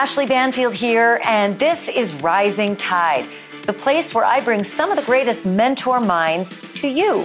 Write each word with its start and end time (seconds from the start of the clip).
Ashleigh 0.00 0.28
Banfield 0.28 0.74
here, 0.74 1.20
and 1.24 1.58
this 1.58 1.88
is 1.88 2.22
Rising 2.22 2.76
Tide, 2.76 3.28
the 3.64 3.72
place 3.72 4.14
where 4.14 4.24
I 4.24 4.38
bring 4.38 4.62
some 4.62 4.92
of 4.92 4.96
the 4.96 5.02
greatest 5.02 5.44
mentor 5.44 5.98
minds 5.98 6.60
to 6.74 6.86
you. 6.86 7.22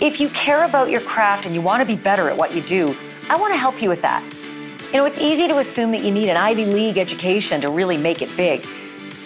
If 0.00 0.18
you 0.18 0.28
care 0.30 0.64
about 0.64 0.90
your 0.90 1.00
craft 1.00 1.46
and 1.46 1.54
you 1.54 1.60
want 1.60 1.80
to 1.80 1.86
be 1.86 1.94
better 1.94 2.28
at 2.28 2.36
what 2.36 2.56
you 2.56 2.60
do, 2.62 2.96
I 3.30 3.36
want 3.36 3.54
to 3.54 3.56
help 3.56 3.80
you 3.80 3.88
with 3.88 4.02
that. 4.02 4.20
You 4.86 4.94
know, 4.94 5.04
it's 5.04 5.20
easy 5.20 5.46
to 5.46 5.58
assume 5.58 5.92
that 5.92 6.02
you 6.02 6.10
need 6.10 6.28
an 6.28 6.36
Ivy 6.36 6.66
League 6.66 6.98
education 6.98 7.60
to 7.60 7.70
really 7.70 7.98
make 7.98 8.20
it 8.20 8.36
big. 8.36 8.66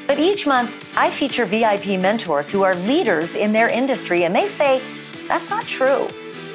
But 0.06 0.18
each 0.18 0.46
month, 0.46 0.94
I 0.98 1.08
feature 1.08 1.46
VIP 1.46 1.98
mentors 1.98 2.50
who 2.50 2.62
are 2.62 2.74
leaders 2.74 3.36
in 3.36 3.52
their 3.52 3.70
industry, 3.70 4.24
and 4.24 4.36
they 4.36 4.46
say 4.46 4.82
that's 5.28 5.48
not 5.48 5.64
true. 5.66 6.08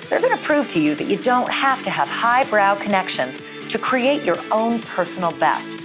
They're 0.08 0.22
going 0.22 0.38
to 0.38 0.44
prove 0.44 0.68
to 0.68 0.80
you 0.80 0.94
that 0.94 1.06
you 1.06 1.18
don't 1.18 1.52
have 1.52 1.82
to 1.82 1.90
have 1.90 2.08
highbrow 2.08 2.76
connections 2.76 3.42
to 3.70 3.80
create 3.80 4.22
your 4.22 4.38
own 4.52 4.82
personal 4.82 5.32
best 5.32 5.80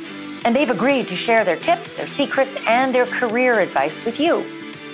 and 0.47 0.55
they've 0.55 0.71
agreed 0.71 1.09
to 1.09 1.17
share 1.17 1.45
their 1.45 1.57
tips, 1.57 1.95
their 1.95 2.07
secrets, 2.07 2.57
and 2.69 2.95
their 2.95 3.05
career 3.05 3.59
advice 3.59 4.05
with 4.05 4.21
you. 4.21 4.45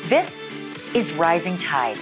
This 0.09 0.43
is 0.95 1.13
Rising 1.13 1.59
Tide. 1.59 1.99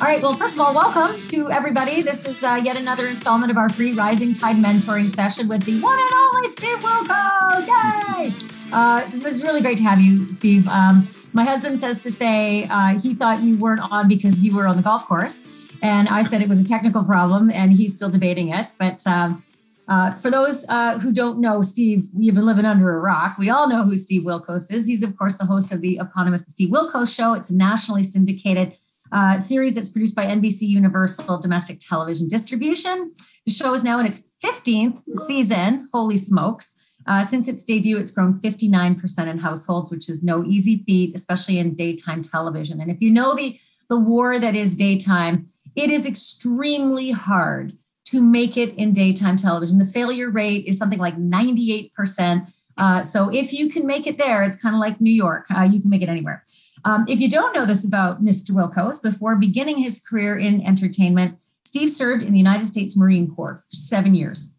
All 0.00 0.06
right, 0.06 0.22
well, 0.22 0.34
first 0.34 0.54
of 0.54 0.60
all, 0.60 0.72
welcome 0.72 1.20
to 1.30 1.50
everybody. 1.50 2.02
This 2.02 2.24
is 2.24 2.44
uh, 2.44 2.60
yet 2.62 2.76
another 2.76 3.08
installment 3.08 3.50
of 3.50 3.56
our 3.56 3.68
free 3.68 3.92
Rising 3.92 4.32
Tide 4.34 4.54
mentoring 4.54 5.12
session 5.12 5.48
with 5.48 5.64
the 5.64 5.80
one 5.80 5.98
and 5.98 6.12
only 6.12 6.46
Steve 6.46 6.78
Wilkos. 6.78 7.66
Yay! 7.66 8.32
Uh, 8.72 9.04
it 9.12 9.24
was 9.24 9.42
really 9.42 9.60
great 9.60 9.78
to 9.78 9.82
have 9.82 10.00
you, 10.00 10.32
Steve. 10.32 10.68
Um, 10.68 11.08
my 11.32 11.42
husband 11.42 11.76
says 11.76 12.04
to 12.04 12.12
say 12.12 12.68
uh, 12.70 13.00
he 13.00 13.16
thought 13.16 13.42
you 13.42 13.56
weren't 13.56 13.80
on 13.80 14.06
because 14.06 14.46
you 14.46 14.54
were 14.54 14.68
on 14.68 14.76
the 14.76 14.82
golf 14.82 15.04
course. 15.08 15.44
And 15.82 16.08
I 16.08 16.22
said 16.22 16.42
it 16.42 16.48
was 16.48 16.58
a 16.58 16.64
technical 16.64 17.04
problem, 17.04 17.50
and 17.50 17.72
he's 17.72 17.94
still 17.94 18.10
debating 18.10 18.48
it. 18.48 18.68
But 18.78 19.06
um, 19.06 19.42
uh, 19.88 20.14
for 20.14 20.30
those 20.30 20.66
uh, 20.68 20.98
who 20.98 21.12
don't 21.12 21.40
know 21.40 21.62
Steve, 21.62 22.04
you've 22.16 22.34
been 22.34 22.46
living 22.46 22.64
under 22.64 22.94
a 22.94 23.00
rock. 23.00 23.38
We 23.38 23.48
all 23.48 23.68
know 23.68 23.84
who 23.84 23.96
Steve 23.96 24.22
Wilkos 24.22 24.72
is. 24.72 24.86
He's, 24.86 25.02
of 25.02 25.16
course, 25.16 25.36
the 25.36 25.46
host 25.46 25.72
of 25.72 25.80
the 25.80 25.98
eponymous 25.98 26.44
Steve 26.48 26.70
Wilkos 26.70 27.14
Show. 27.14 27.32
It's 27.32 27.50
a 27.50 27.54
nationally 27.54 28.02
syndicated 28.02 28.76
uh, 29.12 29.38
series 29.38 29.74
that's 29.74 29.88
produced 29.88 30.14
by 30.14 30.26
NBC 30.26 30.62
Universal 30.62 31.38
Domestic 31.38 31.78
Television 31.80 32.28
Distribution. 32.28 33.12
The 33.46 33.52
show 33.52 33.72
is 33.72 33.82
now 33.82 33.98
in 33.98 34.06
its 34.06 34.22
15th 34.44 35.00
season. 35.26 35.88
Holy 35.92 36.16
smokes. 36.16 36.76
Uh, 37.06 37.24
since 37.24 37.48
its 37.48 37.64
debut, 37.64 37.96
it's 37.96 38.10
grown 38.10 38.38
59% 38.40 39.26
in 39.26 39.38
households, 39.38 39.90
which 39.90 40.10
is 40.10 40.22
no 40.22 40.44
easy 40.44 40.82
feat, 40.86 41.14
especially 41.14 41.58
in 41.58 41.74
daytime 41.74 42.20
television. 42.20 42.82
And 42.82 42.90
if 42.90 43.00
you 43.00 43.10
know 43.10 43.34
the, 43.34 43.58
the 43.88 43.98
war 43.98 44.38
that 44.38 44.54
is 44.54 44.76
daytime, 44.76 45.46
it 45.78 45.90
is 45.90 46.06
extremely 46.06 47.12
hard 47.12 47.72
to 48.06 48.20
make 48.20 48.56
it 48.56 48.74
in 48.74 48.92
daytime 48.92 49.36
television. 49.36 49.78
The 49.78 49.86
failure 49.86 50.28
rate 50.28 50.64
is 50.66 50.76
something 50.76 50.98
like 50.98 51.16
98%. 51.16 52.52
Uh, 52.76 53.02
so 53.02 53.32
if 53.32 53.52
you 53.52 53.68
can 53.68 53.86
make 53.86 54.06
it 54.06 54.18
there, 54.18 54.42
it's 54.42 54.60
kind 54.60 54.74
of 54.74 54.80
like 54.80 55.00
New 55.00 55.12
York. 55.12 55.46
Uh, 55.54 55.62
you 55.62 55.80
can 55.80 55.88
make 55.88 56.02
it 56.02 56.08
anywhere. 56.08 56.42
Um, 56.84 57.04
if 57.08 57.20
you 57.20 57.28
don't 57.28 57.54
know 57.54 57.64
this 57.64 57.84
about 57.84 58.24
Mr. 58.24 58.50
Wilkos, 58.50 59.02
before 59.02 59.36
beginning 59.36 59.78
his 59.78 60.00
career 60.00 60.36
in 60.36 60.62
entertainment, 60.62 61.42
Steve 61.64 61.90
served 61.90 62.24
in 62.24 62.32
the 62.32 62.38
United 62.38 62.66
States 62.66 62.96
Marine 62.96 63.30
Corps 63.32 63.64
for 63.68 63.76
seven 63.76 64.14
years. 64.14 64.58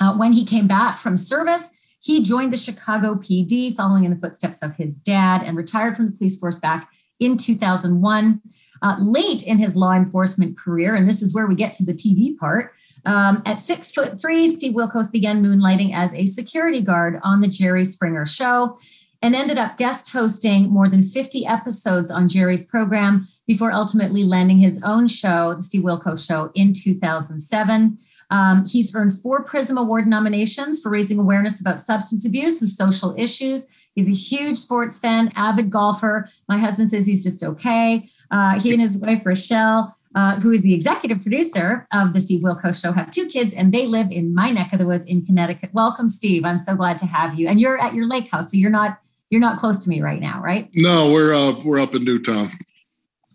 Uh, 0.00 0.14
when 0.14 0.32
he 0.32 0.44
came 0.44 0.66
back 0.66 0.96
from 0.96 1.18
service, 1.18 1.70
he 2.00 2.22
joined 2.22 2.52
the 2.52 2.58
Chicago 2.58 3.16
PD, 3.16 3.74
following 3.74 4.04
in 4.04 4.10
the 4.10 4.20
footsteps 4.20 4.62
of 4.62 4.76
his 4.76 4.96
dad, 4.96 5.42
and 5.42 5.56
retired 5.56 5.96
from 5.96 6.06
the 6.06 6.16
police 6.16 6.38
force 6.38 6.56
back 6.56 6.90
in 7.18 7.36
2001. 7.36 8.40
Uh, 8.82 8.96
late 9.00 9.42
in 9.42 9.58
his 9.58 9.74
law 9.76 9.92
enforcement 9.92 10.56
career, 10.58 10.94
and 10.94 11.08
this 11.08 11.22
is 11.22 11.34
where 11.34 11.46
we 11.46 11.54
get 11.54 11.74
to 11.74 11.84
the 11.84 11.94
TV 11.94 12.36
part. 12.36 12.72
Um, 13.04 13.42
at 13.46 13.60
six 13.60 13.92
foot 13.92 14.20
three, 14.20 14.46
Steve 14.46 14.74
Wilkos 14.74 15.10
began 15.10 15.42
moonlighting 15.42 15.94
as 15.94 16.12
a 16.14 16.26
security 16.26 16.82
guard 16.82 17.20
on 17.22 17.40
the 17.40 17.48
Jerry 17.48 17.84
Springer 17.84 18.26
Show 18.26 18.76
and 19.22 19.34
ended 19.34 19.58
up 19.58 19.78
guest 19.78 20.12
hosting 20.12 20.68
more 20.68 20.88
than 20.88 21.02
50 21.02 21.46
episodes 21.46 22.10
on 22.10 22.28
Jerry's 22.28 22.64
program 22.64 23.28
before 23.46 23.72
ultimately 23.72 24.24
landing 24.24 24.58
his 24.58 24.80
own 24.82 25.08
show, 25.08 25.54
The 25.54 25.62
Steve 25.62 25.82
Wilkos 25.82 26.26
Show, 26.26 26.50
in 26.54 26.72
2007. 26.72 27.96
Um, 28.30 28.64
he's 28.66 28.94
earned 28.94 29.18
four 29.18 29.44
Prism 29.44 29.78
Award 29.78 30.06
nominations 30.06 30.82
for 30.82 30.90
raising 30.90 31.18
awareness 31.18 31.60
about 31.60 31.80
substance 31.80 32.26
abuse 32.26 32.60
and 32.60 32.70
social 32.70 33.14
issues. 33.16 33.70
He's 33.94 34.08
a 34.08 34.12
huge 34.12 34.58
sports 34.58 34.98
fan, 34.98 35.32
avid 35.36 35.70
golfer. 35.70 36.28
My 36.48 36.58
husband 36.58 36.90
says 36.90 37.06
he's 37.06 37.24
just 37.24 37.42
okay. 37.42 38.10
Uh, 38.30 38.58
he 38.60 38.72
and 38.72 38.80
his 38.80 38.98
wife, 38.98 39.24
Rochelle, 39.24 39.96
uh, 40.14 40.40
who 40.40 40.50
is 40.50 40.62
the 40.62 40.74
executive 40.74 41.20
producer 41.20 41.86
of 41.92 42.12
the 42.12 42.20
Steve 42.20 42.42
Wilkos 42.42 42.80
Show, 42.80 42.92
have 42.92 43.10
two 43.10 43.26
kids 43.26 43.52
and 43.52 43.72
they 43.72 43.86
live 43.86 44.10
in 44.10 44.34
my 44.34 44.50
neck 44.50 44.72
of 44.72 44.78
the 44.78 44.86
woods 44.86 45.06
in 45.06 45.24
Connecticut. 45.24 45.70
Welcome, 45.74 46.08
Steve. 46.08 46.44
I'm 46.44 46.58
so 46.58 46.74
glad 46.74 46.98
to 46.98 47.06
have 47.06 47.38
you. 47.38 47.48
And 47.48 47.60
you're 47.60 47.78
at 47.78 47.94
your 47.94 48.08
lake 48.08 48.30
house, 48.30 48.50
so 48.50 48.56
you're 48.56 48.70
not 48.70 48.98
you're 49.30 49.40
not 49.40 49.58
close 49.58 49.78
to 49.84 49.90
me 49.90 50.00
right 50.00 50.20
now, 50.20 50.40
right? 50.40 50.70
No, 50.74 51.12
we're 51.12 51.34
uh, 51.34 51.60
we're 51.64 51.80
up 51.80 51.94
in 51.94 52.04
Newtown. 52.04 52.50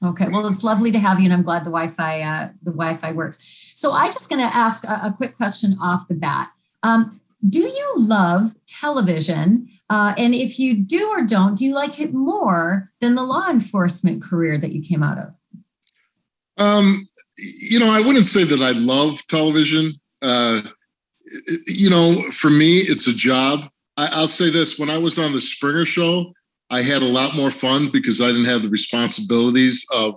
Okay, 0.03 0.27
well, 0.29 0.47
it's 0.47 0.63
lovely 0.63 0.91
to 0.91 0.99
have 0.99 1.19
you, 1.19 1.25
and 1.25 1.33
I'm 1.33 1.43
glad 1.43 1.61
the 1.61 1.69
Wi-Fi 1.69 2.21
uh, 2.21 2.49
the 2.63 2.71
Wi-Fi 2.71 3.11
works. 3.11 3.71
So 3.75 3.93
I'm 3.93 4.11
just 4.11 4.29
going 4.29 4.41
to 4.41 4.55
ask 4.55 4.83
a, 4.83 5.07
a, 5.07 5.13
quick 5.15 5.35
question 5.37 5.75
off 5.81 6.07
the 6.07 6.13
bat. 6.15 6.49
Um, 6.83 7.19
do 7.47 7.61
you 7.61 7.93
love 7.97 8.53
television? 8.65 9.69
Uh, 9.91 10.13
and 10.17 10.33
if 10.33 10.57
you 10.57 10.77
do 10.77 11.09
or 11.09 11.21
don't, 11.25 11.57
do 11.57 11.65
you 11.65 11.73
like 11.73 11.99
it 11.99 12.13
more 12.13 12.89
than 13.01 13.15
the 13.15 13.23
law 13.23 13.49
enforcement 13.49 14.23
career 14.23 14.57
that 14.57 14.71
you 14.71 14.81
came 14.81 15.03
out 15.03 15.17
of? 15.17 15.33
Um, 16.57 17.05
you 17.37 17.77
know, 17.77 17.91
I 17.91 17.99
wouldn't 17.99 18.25
say 18.25 18.45
that 18.45 18.61
I 18.61 18.71
love 18.71 19.19
television. 19.27 19.99
Uh, 20.21 20.61
you 21.67 21.89
know, 21.89 22.31
for 22.31 22.49
me, 22.49 22.77
it's 22.77 23.05
a 23.07 23.13
job. 23.13 23.69
I, 23.97 24.21
will 24.21 24.29
say 24.29 24.49
this: 24.49 24.79
when 24.79 24.89
I 24.89 24.97
was 24.97 25.19
on 25.19 25.33
the 25.33 25.41
Springer 25.41 25.83
Show, 25.83 26.31
I 26.69 26.83
had 26.83 27.01
a 27.01 27.05
lot 27.05 27.35
more 27.35 27.51
fun 27.51 27.89
because 27.91 28.21
I 28.21 28.27
didn't 28.27 28.45
have 28.45 28.61
the 28.61 28.69
responsibilities 28.69 29.85
of 29.93 30.15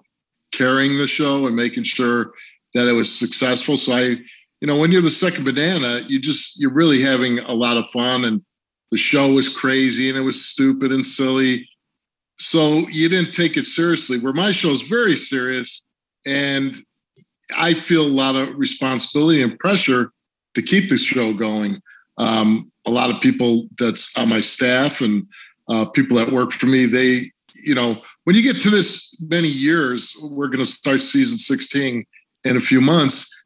carrying 0.53 0.99
the 0.99 1.09
show 1.09 1.49
and 1.49 1.57
making 1.57 1.83
sure 1.83 2.33
that 2.75 2.87
it 2.87 2.93
was 2.93 3.13
successful. 3.13 3.77
So 3.77 3.95
I, 3.95 4.19
you 4.61 4.69
know, 4.69 4.79
when 4.79 4.93
you're 4.93 5.03
the 5.03 5.11
second 5.11 5.45
banana, 5.45 6.03
you 6.07 6.21
just 6.21 6.61
you're 6.61 6.73
really 6.73 7.03
having 7.03 7.41
a 7.41 7.53
lot 7.53 7.77
of 7.77 7.89
fun 7.89 8.25
and 8.25 8.43
the 8.95 8.99
show 8.99 9.33
was 9.33 9.53
crazy 9.53 10.09
and 10.09 10.17
it 10.17 10.21
was 10.21 10.47
stupid 10.47 10.93
and 10.93 11.05
silly. 11.05 11.69
So 12.37 12.87
you 12.93 13.09
didn't 13.09 13.33
take 13.33 13.57
it 13.57 13.67
seriously. 13.67 14.21
Where 14.21 14.33
my 14.33 14.53
show 14.53 14.69
is 14.69 14.83
very 14.83 15.17
serious, 15.17 15.85
and 16.25 16.77
I 17.59 17.75
feel 17.75 18.07
a 18.07 18.19
lot 18.23 18.37
of 18.37 18.57
responsibility 18.57 19.43
and 19.43 19.59
pressure 19.59 20.13
to 20.55 20.63
keep 20.63 20.91
the 20.91 20.97
show 20.97 21.35
going. 21.35 21.75
Um, 22.19 22.71
a 22.87 22.91
lot 22.93 23.11
of 23.11 23.21
people 23.21 23.65
that's 23.81 24.17
on 24.17 24.29
my 24.29 24.41
staff 24.41 25.01
and 25.01 25.25
uh, 25.69 25.87
people 25.87 26.17
that 26.19 26.31
work 26.31 26.53
for 26.53 26.67
me, 26.67 26.87
they, 26.87 27.23
you 27.65 27.75
know, 27.75 28.01
when 28.23 28.37
you 28.37 28.45
get 28.45 28.63
to 28.63 28.71
this 28.71 29.21
many 29.29 29.49
years, 29.49 30.17
we're 30.23 30.47
going 30.47 30.65
to 30.65 30.71
start 30.71 31.03
season 31.03 31.37
16 31.37 32.01
in 32.45 32.57
a 32.57 32.61
few 32.61 32.81
months. 32.81 33.45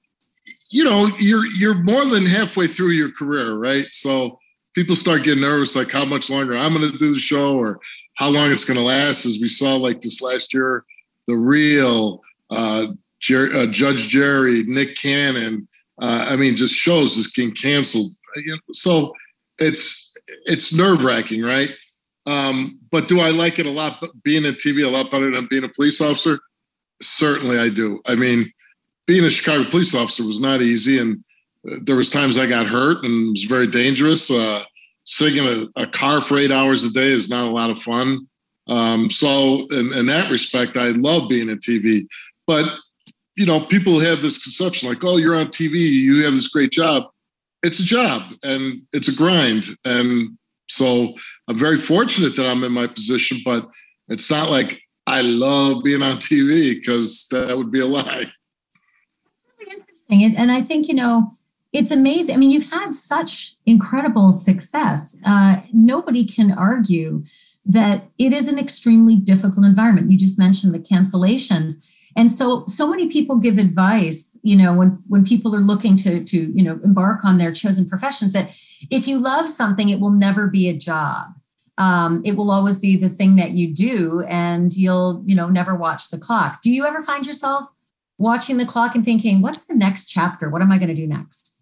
You 0.70 0.84
know, 0.84 1.08
you're 1.18 1.46
you're 1.46 1.82
more 1.82 2.04
than 2.04 2.26
halfway 2.26 2.66
through 2.66 2.90
your 2.90 3.12
career, 3.12 3.54
right? 3.54 3.86
So 3.92 4.38
people 4.78 4.94
start 4.94 5.24
getting 5.24 5.42
nervous, 5.42 5.74
like 5.74 5.90
how 5.90 6.04
much 6.04 6.30
longer 6.30 6.56
I'm 6.56 6.72
going 6.72 6.88
to 6.88 6.96
do 6.96 7.12
the 7.12 7.18
show 7.18 7.58
or 7.58 7.80
how 8.16 8.30
long 8.30 8.52
it's 8.52 8.64
going 8.64 8.78
to 8.78 8.84
last. 8.84 9.26
As 9.26 9.38
we 9.42 9.48
saw, 9.48 9.74
like 9.74 10.00
this 10.00 10.22
last 10.22 10.54
year, 10.54 10.84
the 11.26 11.36
real 11.36 12.22
uh, 12.48 12.86
Jer- 13.18 13.52
uh, 13.56 13.66
Judge 13.66 14.08
Jerry, 14.08 14.62
Nick 14.68 14.94
Cannon. 14.94 15.66
Uh, 16.00 16.28
I 16.30 16.36
mean, 16.36 16.54
just 16.54 16.74
shows 16.74 17.16
is 17.16 17.26
getting 17.26 17.52
canceled. 17.52 18.12
So 18.70 19.12
it's 19.58 20.14
it's 20.44 20.72
nerve 20.72 21.02
wracking, 21.02 21.42
right? 21.42 21.72
Um, 22.28 22.78
but 22.92 23.08
do 23.08 23.18
I 23.18 23.30
like 23.30 23.58
it 23.58 23.66
a 23.66 23.70
lot? 23.70 24.00
Being 24.22 24.44
in 24.44 24.54
TV 24.54 24.86
a 24.86 24.90
lot 24.90 25.10
better 25.10 25.28
than 25.32 25.48
being 25.50 25.64
a 25.64 25.68
police 25.68 26.00
officer? 26.00 26.38
Certainly, 27.02 27.58
I 27.58 27.68
do. 27.68 28.00
I 28.06 28.14
mean, 28.14 28.52
being 29.08 29.24
a 29.24 29.30
Chicago 29.30 29.68
police 29.68 29.92
officer 29.96 30.22
was 30.22 30.40
not 30.40 30.62
easy, 30.62 31.00
and 31.00 31.24
there 31.64 31.96
was 31.96 32.10
times 32.10 32.38
I 32.38 32.46
got 32.46 32.66
hurt 32.66 33.04
and 33.04 33.28
it 33.28 33.30
was 33.30 33.44
very 33.44 33.66
dangerous. 33.66 34.30
Uh, 34.30 34.62
sitting 35.08 35.42
in 35.42 35.70
a, 35.74 35.82
a, 35.82 35.86
car 35.86 36.20
for 36.20 36.36
eight 36.36 36.52
hours 36.52 36.84
a 36.84 36.92
day 36.92 37.06
is 37.06 37.30
not 37.30 37.48
a 37.48 37.50
lot 37.50 37.70
of 37.70 37.80
fun. 37.80 38.28
Um, 38.68 39.08
so 39.08 39.66
in, 39.70 39.90
in, 39.94 40.06
that 40.06 40.30
respect, 40.30 40.76
I 40.76 40.90
love 40.90 41.30
being 41.30 41.48
in 41.48 41.58
TV. 41.58 42.00
But 42.46 42.78
you 43.34 43.46
know, 43.46 43.60
people 43.60 43.98
have 44.00 44.20
this 44.20 44.42
conception 44.42 44.88
like, 44.88 45.02
"Oh, 45.02 45.16
you're 45.16 45.38
on 45.38 45.46
TV, 45.46 45.76
you 45.76 46.24
have 46.24 46.34
this 46.34 46.48
great 46.48 46.70
job." 46.70 47.04
It's 47.62 47.80
a 47.80 47.84
job 47.84 48.34
and 48.44 48.82
it's 48.92 49.08
a 49.08 49.16
grind, 49.16 49.64
and 49.84 50.36
so 50.68 51.14
I'm 51.48 51.56
very 51.56 51.78
fortunate 51.78 52.36
that 52.36 52.46
I'm 52.46 52.62
in 52.62 52.72
my 52.72 52.86
position. 52.86 53.38
But 53.44 53.66
it's 54.08 54.30
not 54.30 54.50
like 54.50 54.82
I 55.06 55.22
love 55.22 55.82
being 55.84 56.02
on 56.02 56.16
TV 56.16 56.74
because 56.74 57.28
that 57.30 57.56
would 57.56 57.70
be 57.70 57.80
a 57.80 57.86
lie. 57.86 58.02
That's 58.04 59.42
really 59.58 59.76
interesting, 59.80 60.36
and 60.36 60.52
I 60.52 60.62
think 60.62 60.88
you 60.88 60.94
know 60.94 61.37
it's 61.72 61.90
amazing. 61.90 62.34
I 62.34 62.38
mean, 62.38 62.50
you've 62.50 62.70
had 62.70 62.94
such 62.94 63.56
incredible 63.66 64.32
success. 64.32 65.16
Uh, 65.24 65.56
nobody 65.72 66.24
can 66.24 66.50
argue 66.50 67.24
that 67.66 68.08
it 68.18 68.32
is 68.32 68.48
an 68.48 68.58
extremely 68.58 69.16
difficult 69.16 69.66
environment. 69.66 70.10
You 70.10 70.16
just 70.16 70.38
mentioned 70.38 70.72
the 70.72 70.78
cancellations. 70.78 71.74
And 72.16 72.30
so 72.30 72.64
so 72.66 72.88
many 72.88 73.08
people 73.08 73.36
give 73.36 73.58
advice, 73.58 74.36
you 74.42 74.56
know, 74.56 74.72
when 74.72 74.98
when 75.06 75.24
people 75.24 75.54
are 75.54 75.60
looking 75.60 75.94
to 75.98 76.24
to, 76.24 76.52
you 76.52 76.62
know, 76.62 76.80
embark 76.82 77.24
on 77.24 77.38
their 77.38 77.52
chosen 77.52 77.86
professions 77.86 78.32
that 78.32 78.56
if 78.90 79.06
you 79.06 79.18
love 79.18 79.48
something, 79.48 79.90
it 79.90 80.00
will 80.00 80.10
never 80.10 80.46
be 80.46 80.68
a 80.68 80.76
job. 80.76 81.28
Um, 81.76 82.22
it 82.24 82.32
will 82.32 82.50
always 82.50 82.78
be 82.78 82.96
the 82.96 83.08
thing 83.08 83.36
that 83.36 83.52
you 83.52 83.72
do 83.72 84.24
and 84.28 84.72
you'll, 84.74 85.22
you 85.26 85.36
know, 85.36 85.48
never 85.48 85.76
watch 85.76 86.10
the 86.10 86.18
clock. 86.18 86.60
Do 86.60 86.72
you 86.72 86.84
ever 86.86 87.00
find 87.02 87.24
yourself 87.24 87.68
watching 88.16 88.56
the 88.56 88.66
clock 88.66 88.96
and 88.96 89.04
thinking, 89.04 89.40
what's 89.42 89.66
the 89.66 89.76
next 89.76 90.06
chapter? 90.06 90.50
What 90.50 90.60
am 90.60 90.72
I 90.72 90.78
going 90.78 90.88
to 90.88 90.94
do 90.94 91.06
next? 91.06 91.57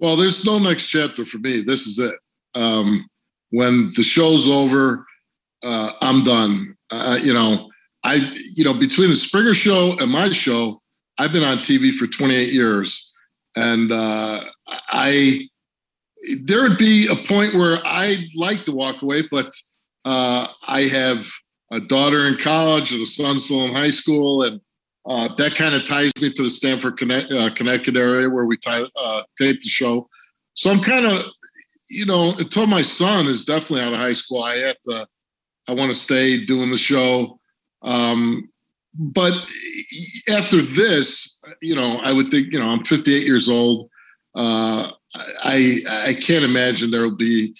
Well, 0.00 0.16
there's 0.16 0.44
no 0.44 0.58
next 0.58 0.88
chapter 0.88 1.24
for 1.24 1.38
me. 1.38 1.62
This 1.62 1.86
is 1.86 1.98
it. 1.98 2.14
Um, 2.60 3.08
when 3.50 3.90
the 3.96 4.02
show's 4.02 4.48
over, 4.48 5.04
uh, 5.64 5.90
I'm 6.00 6.22
done. 6.22 6.56
Uh, 6.90 7.18
you 7.22 7.34
know, 7.34 7.70
I, 8.04 8.32
you 8.54 8.64
know, 8.64 8.74
between 8.74 9.08
the 9.08 9.16
Springer 9.16 9.54
show 9.54 9.96
and 10.00 10.10
my 10.10 10.30
show, 10.30 10.78
I've 11.18 11.32
been 11.32 11.42
on 11.42 11.58
TV 11.58 11.90
for 11.90 12.06
28 12.06 12.52
years. 12.52 13.16
And 13.56 13.90
uh, 13.90 14.40
I, 14.90 15.48
there 16.44 16.62
would 16.62 16.78
be 16.78 17.08
a 17.10 17.16
point 17.16 17.54
where 17.54 17.78
I'd 17.84 18.28
like 18.36 18.64
to 18.64 18.72
walk 18.72 19.02
away, 19.02 19.22
but 19.30 19.50
uh, 20.04 20.46
I 20.68 20.82
have 20.82 21.26
a 21.72 21.80
daughter 21.80 22.26
in 22.26 22.36
college 22.36 22.92
and 22.92 23.02
a 23.02 23.06
son 23.06 23.38
still 23.38 23.64
in 23.64 23.72
high 23.72 23.90
school. 23.90 24.42
And 24.42 24.60
uh, 25.08 25.26
that 25.36 25.54
kind 25.54 25.74
of 25.74 25.84
ties 25.84 26.12
me 26.20 26.30
to 26.30 26.42
the 26.42 26.50
Stamford, 26.50 26.98
Connect, 26.98 27.32
uh, 27.32 27.48
Connecticut 27.50 27.96
area 27.96 28.28
where 28.28 28.44
we 28.44 28.58
tie, 28.58 28.84
uh, 29.02 29.22
tape 29.38 29.58
the 29.60 29.68
show. 29.68 30.06
So 30.52 30.70
I'm 30.70 30.80
kind 30.80 31.06
of, 31.06 31.24
you 31.88 32.04
know, 32.04 32.34
until 32.38 32.66
my 32.66 32.82
son 32.82 33.26
is 33.26 33.46
definitely 33.46 33.86
out 33.86 33.94
of 33.94 34.00
high 34.00 34.12
school, 34.12 34.42
I 34.42 34.56
have 34.56 34.80
to, 34.82 35.08
I 35.66 35.72
want 35.72 35.90
to 35.90 35.94
stay 35.94 36.44
doing 36.44 36.70
the 36.70 36.76
show. 36.76 37.40
Um, 37.80 38.48
but 38.98 39.32
after 40.30 40.56
this, 40.58 41.42
you 41.62 41.74
know, 41.74 42.00
I 42.02 42.12
would 42.12 42.30
think, 42.30 42.52
you 42.52 42.58
know, 42.58 42.68
I'm 42.68 42.84
58 42.84 43.26
years 43.26 43.48
old. 43.48 43.88
Uh, 44.34 44.90
I 45.42 45.80
I 46.06 46.14
can't 46.14 46.44
imagine 46.44 46.90
there 46.90 47.02
will 47.02 47.16
be 47.16 47.54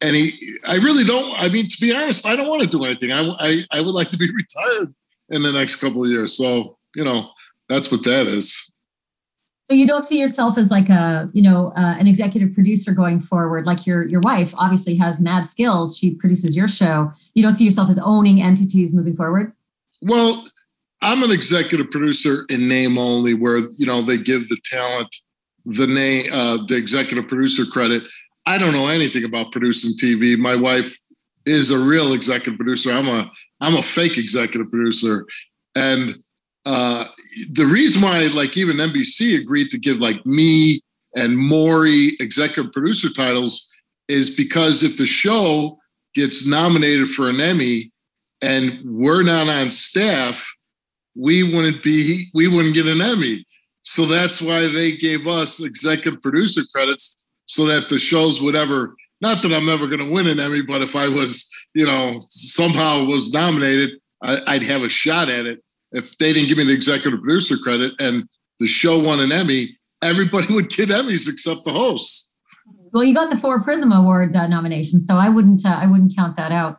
any. 0.00 0.30
I 0.68 0.76
really 0.76 1.04
don't. 1.04 1.34
I 1.38 1.48
mean, 1.48 1.66
to 1.66 1.76
be 1.80 1.94
honest, 1.94 2.26
I 2.26 2.36
don't 2.36 2.46
want 2.46 2.62
to 2.62 2.68
do 2.68 2.84
anything. 2.84 3.12
I 3.12 3.34
I, 3.40 3.62
I 3.72 3.80
would 3.80 3.94
like 3.94 4.08
to 4.10 4.16
be 4.16 4.30
retired 4.34 4.94
in 5.30 5.42
the 5.42 5.52
next 5.52 5.76
couple 5.76 6.04
of 6.04 6.10
years. 6.10 6.36
So 6.36 6.78
you 6.94 7.04
know, 7.04 7.30
that's 7.68 7.90
what 7.90 8.04
that 8.04 8.26
is. 8.26 8.72
So 9.70 9.76
you 9.76 9.86
don't 9.86 10.04
see 10.04 10.20
yourself 10.20 10.58
as 10.58 10.70
like 10.70 10.88
a, 10.88 11.30
you 11.32 11.42
know, 11.42 11.72
uh, 11.76 11.96
an 11.98 12.06
executive 12.06 12.52
producer 12.52 12.92
going 12.92 13.20
forward. 13.20 13.66
Like 13.66 13.86
your 13.86 14.06
your 14.08 14.20
wife 14.20 14.52
obviously 14.56 14.96
has 14.96 15.20
mad 15.20 15.48
skills. 15.48 15.96
She 15.96 16.10
produces 16.14 16.56
your 16.56 16.68
show. 16.68 17.12
You 17.34 17.42
don't 17.42 17.54
see 17.54 17.64
yourself 17.64 17.88
as 17.88 17.98
owning 17.98 18.42
entities 18.42 18.92
moving 18.92 19.16
forward. 19.16 19.52
Well, 20.02 20.44
I'm 21.00 21.22
an 21.22 21.30
executive 21.30 21.90
producer 21.90 22.44
in 22.50 22.68
name 22.68 22.98
only, 22.98 23.34
where 23.34 23.58
you 23.78 23.86
know 23.86 24.02
they 24.02 24.18
give 24.18 24.48
the 24.48 24.58
talent 24.64 25.14
the 25.64 25.86
name, 25.86 26.26
uh, 26.32 26.58
the 26.66 26.76
executive 26.76 27.28
producer 27.28 27.64
credit. 27.64 28.02
I 28.46 28.58
don't 28.58 28.72
know 28.72 28.88
anything 28.88 29.24
about 29.24 29.52
producing 29.52 29.92
TV. 29.92 30.36
My 30.36 30.56
wife 30.56 30.94
is 31.46 31.70
a 31.70 31.78
real 31.78 32.12
executive 32.12 32.56
producer. 32.56 32.90
I'm 32.90 33.08
a 33.08 33.30
I'm 33.60 33.76
a 33.76 33.82
fake 33.82 34.18
executive 34.18 34.70
producer, 34.70 35.26
and 35.76 36.14
uh, 36.64 37.04
the 37.52 37.64
reason 37.64 38.02
why, 38.02 38.28
like, 38.34 38.56
even 38.56 38.76
NBC 38.76 39.40
agreed 39.40 39.70
to 39.70 39.78
give 39.78 40.00
like 40.00 40.24
me 40.24 40.80
and 41.14 41.36
Maury 41.36 42.10
executive 42.20 42.72
producer 42.72 43.08
titles 43.12 43.68
is 44.08 44.34
because 44.34 44.82
if 44.82 44.96
the 44.96 45.06
show 45.06 45.78
gets 46.14 46.48
nominated 46.48 47.08
for 47.08 47.28
an 47.28 47.40
Emmy 47.40 47.92
and 48.42 48.80
we're 48.84 49.22
not 49.22 49.48
on 49.48 49.70
staff, 49.70 50.46
we 51.14 51.42
wouldn't 51.42 51.82
be 51.82 52.26
we 52.34 52.48
wouldn't 52.48 52.74
get 52.74 52.86
an 52.86 53.00
Emmy. 53.00 53.44
So 53.82 54.06
that's 54.06 54.40
why 54.40 54.68
they 54.68 54.92
gave 54.92 55.26
us 55.26 55.62
executive 55.62 56.22
producer 56.22 56.62
credits 56.74 57.26
so 57.46 57.66
that 57.66 57.88
the 57.88 57.98
shows 57.98 58.40
would 58.40 58.56
ever 58.56 58.94
not 59.20 59.42
that 59.42 59.52
I'm 59.52 59.68
ever 59.68 59.86
going 59.86 60.04
to 60.04 60.12
win 60.12 60.26
an 60.26 60.40
Emmy, 60.40 60.62
but 60.62 60.82
if 60.82 60.96
I 60.96 61.08
was, 61.08 61.48
you 61.74 61.86
know, 61.86 62.18
somehow 62.22 63.04
was 63.04 63.32
nominated, 63.32 63.90
I, 64.20 64.54
would 64.54 64.64
have 64.64 64.82
a 64.82 64.88
shot 64.88 65.28
at 65.28 65.46
it 65.46 65.62
if 65.92 66.16
they 66.18 66.32
didn't 66.32 66.48
give 66.48 66.58
me 66.58 66.64
the 66.64 66.72
executive 66.72 67.20
producer 67.20 67.56
credit 67.56 67.92
and 68.00 68.28
the 68.58 68.66
show 68.66 68.98
won 68.98 69.20
an 69.20 69.32
Emmy, 69.32 69.78
everybody 70.02 70.46
would 70.54 70.68
get 70.68 70.88
Emmys 70.88 71.28
except 71.28 71.64
the 71.64 71.72
hosts. 71.72 72.36
Well, 72.92 73.04
you 73.04 73.14
got 73.14 73.30
the 73.30 73.36
four 73.36 73.60
Prism 73.62 73.90
Award 73.90 74.36
uh, 74.36 74.46
nominations, 74.46 75.06
so 75.06 75.16
I 75.16 75.28
wouldn't 75.30 75.64
uh, 75.64 75.78
I 75.80 75.86
wouldn't 75.86 76.14
count 76.14 76.36
that 76.36 76.52
out. 76.52 76.78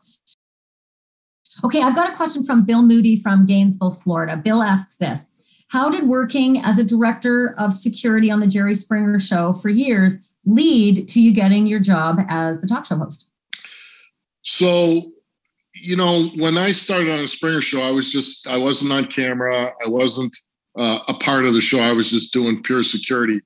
Okay, 1.64 1.82
I've 1.82 1.96
got 1.96 2.12
a 2.12 2.16
question 2.16 2.44
from 2.44 2.66
Bill 2.66 2.84
Moody 2.84 3.16
from 3.16 3.46
Gainesville, 3.46 3.94
Florida. 3.94 4.38
Bill 4.38 4.62
asks 4.62 4.98
this: 4.98 5.28
How 5.70 5.90
did 5.90 6.08
working 6.08 6.62
as 6.62 6.78
a 6.78 6.84
director 6.84 7.56
of 7.58 7.74
security 7.74 8.30
on 8.30 8.42
the 8.42 8.48
Jerry 8.48 8.76
Springer 8.76 9.18
Show 9.18 9.54
for 9.54 9.70
years 9.70 10.32
lead 10.46 11.08
to 11.08 11.22
you 11.22 11.34
getting 11.34 11.66
your 11.66 11.80
job 11.80 12.20
as 12.28 12.62
the 12.62 12.68
talk 12.68 12.86
show 12.86 12.98
host? 12.98 13.32
So 14.44 15.13
you 15.84 15.98
know, 15.98 16.30
when 16.36 16.58
I 16.58 16.72
started 16.72 17.12
on 17.12 17.20
a 17.20 17.28
Springer 17.28 17.60
show, 17.60 17.82
I 17.82 17.92
was 17.92 18.10
just, 18.10 18.48
I 18.48 18.58
wasn't 18.58 18.94
on 18.94 19.06
camera. 19.06 19.74
I 19.86 19.90
wasn't 19.90 20.34
uh, 20.80 21.00
a 21.10 21.14
part 21.14 21.44
of 21.44 21.54
the 21.54 21.60
show. 21.60 21.80
I 21.80 21.92
was 21.92 22.10
just 22.10 22.32
doing 22.32 22.64
pure 22.64 22.84
security. 22.84 23.42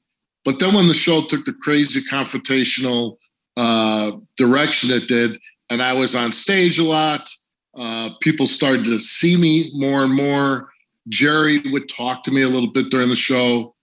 But 0.45 0.59
then 0.59 0.75
when 0.75 0.87
the 0.87 0.93
show 0.93 1.21
took 1.21 1.45
the 1.45 1.53
crazy 1.53 1.99
confrontational 2.01 3.17
uh, 3.57 4.11
direction 4.37 4.91
it 4.91 5.07
did, 5.07 5.39
and 5.71 5.81
I 5.81 5.93
was 5.93 6.15
on 6.15 6.31
stage 6.31 6.77
a 6.77 6.83
lot, 6.83 7.27
uh, 7.75 8.11
people 8.21 8.45
started 8.45 8.85
to 8.85 8.99
see 8.99 9.35
me 9.35 9.71
more 9.73 10.03
and 10.03 10.13
more. 10.13 10.69
Jerry 11.09 11.59
would 11.71 11.89
talk 11.89 12.21
to 12.23 12.31
me 12.31 12.43
a 12.43 12.47
little 12.47 12.71
bit 12.71 12.91
during 12.91 13.09
the 13.09 13.15
show. 13.15 13.73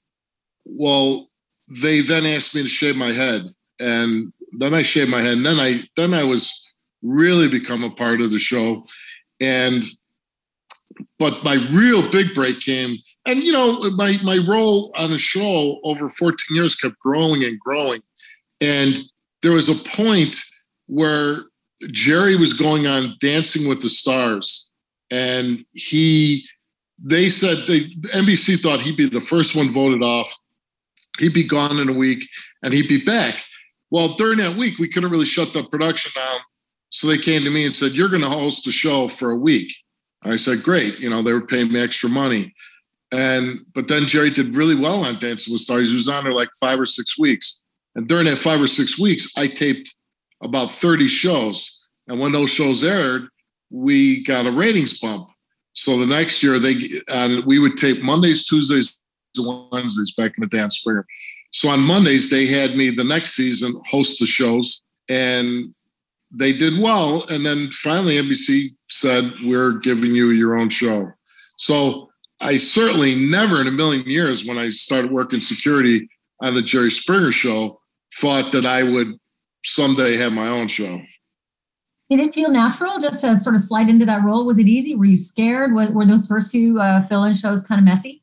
Well, 0.65 1.29
they 1.83 2.03
then 2.03 2.25
asked 2.25 2.55
me 2.55 2.63
to 2.63 2.69
shave 2.69 2.97
my 2.97 3.11
head, 3.11 3.47
and 3.81 4.33
then 4.53 4.75
I 4.75 4.83
shaved 4.83 5.11
my 5.11 5.21
head, 5.21 5.39
and 5.39 5.47
then 5.47 5.59
I 5.59 5.89
then 5.97 6.15
I 6.15 6.25
was 6.25 6.64
really 7.05 7.49
become 7.49 7.85
a 7.85 7.91
part 7.91 8.21
of 8.21 8.33
the 8.33 8.39
show. 8.39 8.83
And 9.41 9.83
but 11.19 11.45
my 11.45 11.57
real 11.71 12.09
big 12.11 12.35
break 12.35 12.61
came, 12.61 12.97
and 13.27 13.43
you 13.43 13.53
know, 13.53 13.91
my 13.91 14.17
my 14.23 14.39
role 14.47 14.93
on 14.97 15.11
the 15.11 15.19
show 15.19 15.81
over 15.85 16.09
14 16.09 16.37
years 16.51 16.75
kept 16.75 16.99
growing 16.99 17.45
and 17.45 17.59
growing. 17.61 18.01
And 18.61 19.03
there 19.43 19.53
was 19.53 19.69
a 19.69 19.91
point 19.91 20.37
where 20.87 21.45
Jerry 21.91 22.37
was 22.37 22.55
going 22.55 22.87
on 22.87 23.17
Dancing 23.21 23.69
with 23.69 23.83
the 23.83 23.89
Stars, 23.89 24.71
and 25.11 25.65
he 25.73 26.47
they 27.03 27.29
said 27.29 27.59
they 27.67 27.81
NBC 28.21 28.61
thought 28.61 28.81
he'd 28.81 28.97
be 28.97 29.09
the 29.09 29.21
first 29.21 29.57
one 29.57 29.71
voted 29.71 30.03
off. 30.03 30.33
He'd 31.19 31.35
be 31.35 31.47
gone 31.47 31.79
in 31.79 31.89
a 31.89 31.97
week 31.99 32.25
and 32.63 32.75
he'd 32.75 32.89
be 32.89 33.05
back. 33.05 33.41
Well, 33.91 34.15
during 34.17 34.39
that 34.39 34.57
week, 34.57 34.79
we 34.79 34.89
couldn't 34.89 35.11
really 35.11 35.27
shut 35.27 35.53
the 35.53 35.63
production 35.63 36.11
down 36.21 36.41
so 36.95 37.09
they 37.09 37.19
came 37.19 37.43
to 37.43 37.51
me 37.51 37.67
and 37.67 37.75
said, 37.75 37.91
You're 37.91 38.09
going 38.09 38.23
to 38.23 38.29
host 38.29 38.69
a 38.69 38.71
show 38.71 39.09
for 39.09 39.33
a 39.33 39.37
week. 39.37 39.73
I 40.25 40.37
said, 40.37 40.63
Great. 40.63 41.01
You 41.01 41.11
know, 41.11 41.23
they 41.23 41.33
were 41.33 41.45
paying 41.45 41.73
me 41.73 41.83
extra 41.83 42.09
money. 42.09 42.55
And, 43.13 43.59
but 43.75 43.89
then 43.89 44.07
Jerry 44.07 44.31
did 44.31 44.55
really 44.55 44.77
well 44.77 45.05
on 45.05 45.19
Dancing 45.19 45.53
with 45.53 45.63
Stars. 45.63 45.91
He 45.91 45.97
was 45.97 46.09
on 46.09 46.23
there 46.23 46.33
like 46.33 46.51
five 46.61 46.79
or 46.79 46.87
six 46.87 47.19
weeks. 47.19 47.65
And 47.97 48.07
during 48.07 48.27
that 48.27 48.39
five 48.39 48.63
or 48.63 48.69
six 48.69 48.97
weeks, 48.97 49.37
I 49.37 49.49
taped 49.49 49.93
about 50.41 50.71
30 50.71 51.09
shows. 51.09 51.89
And 52.07 52.21
when 52.21 52.31
those 52.31 52.51
shows 52.51 52.85
aired, 52.85 53.27
we 53.71 54.23
got 54.23 54.47
a 54.47 54.53
ratings 54.53 55.01
bump. 55.01 55.31
So 55.73 55.99
the 55.99 56.07
next 56.07 56.45
year, 56.45 56.61
they 56.61 56.75
and 57.13 57.45
we 57.45 57.59
would 57.59 57.77
tape 57.77 58.05
Mondays, 58.05 58.47
Tuesdays, 58.47 58.97
Wednesdays 59.37 60.15
back 60.15 60.35
in 60.39 60.43
the 60.43 60.47
dance 60.47 60.79
Springer. 60.79 61.05
So 61.51 61.71
on 61.71 61.81
Mondays, 61.81 62.31
they 62.31 62.47
had 62.47 62.77
me 62.77 62.91
the 62.91 63.03
next 63.03 63.33
season 63.33 63.81
host 63.91 64.21
the 64.21 64.27
shows. 64.27 64.85
And 65.09 65.74
they 66.35 66.53
did 66.53 66.79
well. 66.79 67.25
And 67.31 67.45
then 67.45 67.69
finally, 67.69 68.17
NBC 68.17 68.69
said, 68.91 69.33
We're 69.43 69.79
giving 69.79 70.13
you 70.13 70.31
your 70.31 70.57
own 70.57 70.69
show. 70.69 71.13
So 71.57 72.11
I 72.41 72.57
certainly 72.57 73.15
never 73.15 73.61
in 73.61 73.67
a 73.67 73.73
million 73.73 74.07
years, 74.07 74.45
when 74.45 74.59
I 74.59 74.71
started 74.71 75.11
working 75.11 75.41
security 75.41 76.09
on 76.43 76.55
the 76.55 76.63
Jerry 76.63 76.91
Springer 76.91 77.33
show, 77.33 77.81
thought 78.13 78.53
that 78.53 78.67
I 78.67 78.83
would 78.83 79.19
someday 79.65 80.17
have 80.17 80.33
my 80.33 80.49
own 80.49 80.69
show. 80.69 81.01
Did 82.11 82.21
it 82.21 82.35
feel 82.35 82.51
natural 82.51 82.99
just 82.99 83.21
to 83.21 83.41
sort 83.41 83.55
of 83.55 83.63
slide 83.63 83.89
into 83.89 84.05
that 84.05 84.23
role? 84.23 84.45
Was 84.45 84.59
it 84.59 84.67
easy? 84.67 84.95
Were 84.95 85.07
you 85.07 85.17
scared? 85.17 85.73
Were 85.73 86.05
those 86.05 86.27
first 86.27 86.51
few 86.51 86.79
uh, 86.79 87.01
fill-in 87.03 87.35
shows 87.35 87.63
kind 87.63 87.79
of 87.79 87.85
messy? 87.85 88.23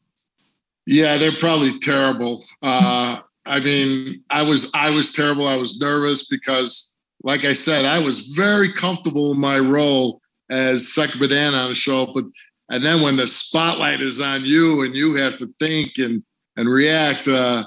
Yeah, 0.85 1.17
they're 1.17 1.31
probably 1.31 1.77
terrible. 1.79 2.41
Uh, 2.61 3.19
I 3.45 3.59
mean, 3.59 4.23
I 4.29 4.43
was 4.43 4.71
I 4.75 4.91
was 4.91 5.13
terrible. 5.13 5.47
I 5.47 5.57
was 5.57 5.79
nervous 5.79 6.27
because 6.27 6.90
like 7.23 7.45
I 7.45 7.53
said, 7.53 7.85
I 7.85 7.99
was 7.99 8.19
very 8.29 8.71
comfortable 8.71 9.31
in 9.31 9.39
my 9.39 9.59
role 9.59 10.21
as 10.49 10.93
second 10.93 11.19
banana 11.19 11.57
on 11.57 11.69
the 11.69 11.75
show. 11.75 12.07
But 12.07 12.25
and 12.69 12.83
then 12.83 13.01
when 13.01 13.17
the 13.17 13.27
spotlight 13.27 14.01
is 14.01 14.21
on 14.21 14.45
you 14.45 14.83
and 14.83 14.95
you 14.95 15.15
have 15.15 15.37
to 15.37 15.53
think 15.59 15.97
and 15.97 16.23
and 16.57 16.69
react, 16.69 17.27
uh, 17.27 17.63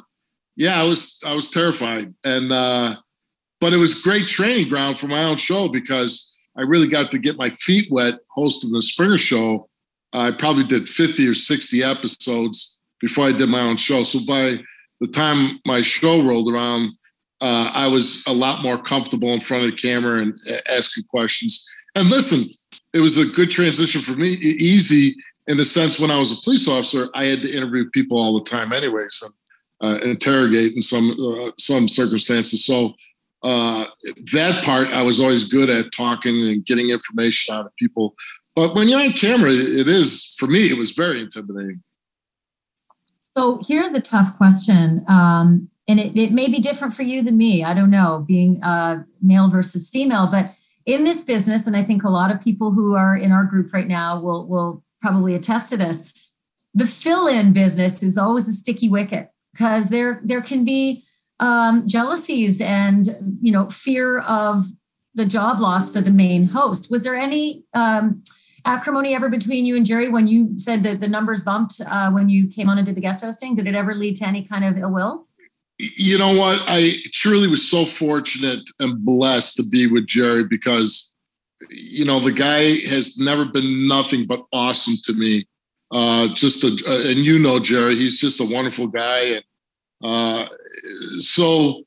yeah, 0.56 0.80
I 0.80 0.84
was 0.84 1.20
I 1.26 1.34
was 1.34 1.50
terrified. 1.50 2.14
And 2.24 2.52
uh, 2.52 2.96
but 3.60 3.72
it 3.72 3.78
was 3.78 4.02
great 4.02 4.26
training 4.26 4.68
ground 4.68 4.98
for 4.98 5.08
my 5.08 5.24
own 5.24 5.36
show 5.36 5.68
because 5.68 6.38
I 6.56 6.62
really 6.62 6.88
got 6.88 7.10
to 7.10 7.18
get 7.18 7.38
my 7.38 7.50
feet 7.50 7.88
wet 7.90 8.14
hosting 8.34 8.72
the 8.72 8.82
Springer 8.82 9.18
show 9.18 9.68
I 10.14 10.30
probably 10.30 10.62
did 10.62 10.88
50 10.88 11.26
or 11.26 11.34
60 11.34 11.82
episodes 11.82 12.80
before 13.00 13.26
I 13.26 13.32
did 13.32 13.48
my 13.48 13.60
own 13.60 13.76
show. 13.76 14.04
So 14.04 14.20
by 14.26 14.62
the 15.00 15.08
time 15.08 15.58
my 15.66 15.82
show 15.82 16.22
rolled 16.22 16.52
around, 16.52 16.92
uh, 17.44 17.70
I 17.74 17.86
was 17.88 18.24
a 18.26 18.32
lot 18.32 18.62
more 18.62 18.78
comfortable 18.78 19.28
in 19.28 19.40
front 19.40 19.64
of 19.64 19.70
the 19.70 19.76
camera 19.76 20.22
and 20.22 20.38
asking 20.70 21.04
questions. 21.10 21.64
And 21.94 22.08
listen, 22.08 22.40
it 22.92 23.00
was 23.00 23.18
a 23.18 23.32
good 23.32 23.50
transition 23.50 24.00
for 24.00 24.12
me, 24.12 24.28
easy 24.28 25.14
in 25.46 25.56
the 25.56 25.64
sense 25.64 26.00
when 26.00 26.10
I 26.10 26.18
was 26.18 26.32
a 26.32 26.42
police 26.42 26.68
officer, 26.68 27.08
I 27.14 27.24
had 27.24 27.42
to 27.42 27.54
interview 27.54 27.88
people 27.90 28.18
all 28.18 28.34
the 28.34 28.44
time, 28.44 28.72
anyways, 28.72 29.22
and 29.22 29.32
uh, 29.80 29.98
interrogate 30.08 30.74
in 30.74 30.80
some 30.80 31.10
uh, 31.10 31.50
some 31.58 31.88
circumstances. 31.88 32.64
So 32.64 32.94
uh, 33.42 33.84
that 34.32 34.64
part 34.64 34.88
I 34.88 35.02
was 35.02 35.20
always 35.20 35.44
good 35.44 35.68
at 35.68 35.92
talking 35.92 36.48
and 36.48 36.64
getting 36.64 36.90
information 36.90 37.54
out 37.54 37.66
of 37.66 37.76
people. 37.76 38.14
But 38.56 38.74
when 38.74 38.88
you're 38.88 39.00
on 39.00 39.12
camera, 39.12 39.50
it 39.50 39.88
is 39.88 40.34
for 40.38 40.46
me. 40.46 40.70
It 40.70 40.78
was 40.78 40.92
very 40.92 41.20
intimidating. 41.20 41.82
So 43.36 43.60
here's 43.66 43.92
a 43.92 44.00
tough 44.00 44.36
question, 44.36 45.04
um, 45.08 45.68
and 45.86 46.00
it, 46.00 46.16
it 46.16 46.32
may 46.32 46.48
be 46.48 46.58
different 46.60 46.94
for 46.94 47.02
you 47.02 47.22
than 47.22 47.36
me. 47.36 47.62
I 47.62 47.74
don't 47.74 47.90
know, 47.90 48.24
being 48.26 48.62
uh, 48.62 49.02
male 49.20 49.48
versus 49.48 49.90
female, 49.90 50.26
but 50.26 50.52
in 50.86 51.04
this 51.04 51.24
business, 51.24 51.66
and 51.66 51.76
I 51.76 51.82
think 51.82 52.04
a 52.04 52.10
lot 52.10 52.30
of 52.30 52.40
people 52.40 52.72
who 52.72 52.94
are 52.94 53.16
in 53.16 53.32
our 53.32 53.44
group 53.44 53.72
right 53.72 53.88
now 53.88 54.20
will 54.20 54.46
will 54.46 54.82
probably 55.00 55.34
attest 55.34 55.70
to 55.70 55.76
this. 55.76 56.12
The 56.74 56.86
fill-in 56.86 57.52
business 57.52 58.02
is 58.02 58.18
always 58.18 58.48
a 58.48 58.52
sticky 58.52 58.88
wicket 58.88 59.30
because 59.52 59.88
there 59.88 60.20
there 60.24 60.42
can 60.42 60.64
be 60.64 61.04
um, 61.40 61.86
jealousies 61.86 62.60
and 62.60 63.08
you 63.40 63.52
know 63.52 63.68
fear 63.68 64.20
of 64.20 64.64
the 65.14 65.24
job 65.24 65.60
loss 65.60 65.90
for 65.90 66.00
the 66.00 66.12
main 66.12 66.46
host. 66.46 66.90
Was 66.90 67.02
there 67.02 67.14
any 67.14 67.64
um, 67.72 68.22
acrimony 68.64 69.14
ever 69.14 69.28
between 69.28 69.64
you 69.64 69.76
and 69.76 69.86
Jerry 69.86 70.08
when 70.08 70.26
you 70.26 70.58
said 70.58 70.82
that 70.82 71.00
the 71.00 71.08
numbers 71.08 71.42
bumped 71.42 71.80
uh, 71.86 72.10
when 72.10 72.28
you 72.28 72.48
came 72.48 72.68
on 72.68 72.78
and 72.78 72.86
did 72.86 72.96
the 72.96 73.00
guest 73.00 73.24
hosting? 73.24 73.54
Did 73.54 73.68
it 73.68 73.74
ever 73.74 73.94
lead 73.94 74.16
to 74.16 74.26
any 74.26 74.44
kind 74.44 74.64
of 74.64 74.76
ill 74.76 74.92
will? 74.92 75.28
You 75.96 76.18
know 76.18 76.36
what? 76.36 76.64
I 76.68 76.92
truly 77.12 77.48
was 77.48 77.68
so 77.68 77.84
fortunate 77.84 78.68
and 78.80 79.04
blessed 79.04 79.56
to 79.56 79.64
be 79.70 79.86
with 79.86 80.06
Jerry 80.06 80.44
because, 80.44 81.16
you 81.70 82.04
know, 82.04 82.20
the 82.20 82.32
guy 82.32 82.62
has 82.90 83.18
never 83.18 83.44
been 83.44 83.88
nothing 83.88 84.26
but 84.26 84.44
awesome 84.52 84.94
to 85.04 85.12
me. 85.18 85.44
Uh, 85.92 86.28
just 86.34 86.64
a, 86.64 86.68
and 87.08 87.18
you 87.18 87.38
know, 87.38 87.58
Jerry, 87.58 87.94
he's 87.94 88.20
just 88.20 88.40
a 88.40 88.52
wonderful 88.52 88.88
guy. 88.88 89.20
And 89.20 89.44
uh, 90.02 90.46
so 91.18 91.84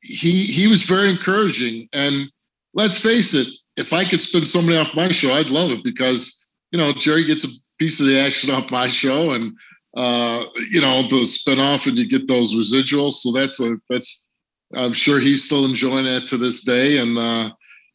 he 0.00 0.44
he 0.44 0.68
was 0.68 0.82
very 0.82 1.10
encouraging. 1.10 1.88
And 1.92 2.30
let's 2.74 3.00
face 3.00 3.34
it, 3.34 3.48
if 3.76 3.92
I 3.92 4.04
could 4.04 4.20
spin 4.20 4.44
somebody 4.44 4.78
off 4.78 4.94
my 4.94 5.10
show, 5.10 5.32
I'd 5.32 5.50
love 5.50 5.70
it 5.70 5.84
because 5.84 6.54
you 6.70 6.78
know 6.78 6.92
Jerry 6.92 7.24
gets 7.24 7.44
a 7.44 7.48
piece 7.78 8.00
of 8.00 8.06
the 8.06 8.18
action 8.18 8.50
off 8.50 8.70
my 8.70 8.88
show, 8.88 9.32
and 9.32 9.52
uh, 9.96 10.44
you 10.70 10.80
know 10.80 11.02
the 11.02 11.24
spin 11.24 11.58
off, 11.58 11.86
and 11.86 11.98
you 11.98 12.08
get 12.08 12.28
those 12.28 12.54
residuals. 12.54 13.12
So 13.12 13.32
that's 13.32 13.60
a 13.60 13.76
that's 13.90 14.30
I'm 14.74 14.92
sure 14.92 15.20
he's 15.20 15.44
still 15.44 15.64
enjoying 15.64 16.04
that 16.04 16.28
to 16.28 16.36
this 16.36 16.64
day. 16.64 16.98
And 16.98 17.18
uh, 17.18 17.50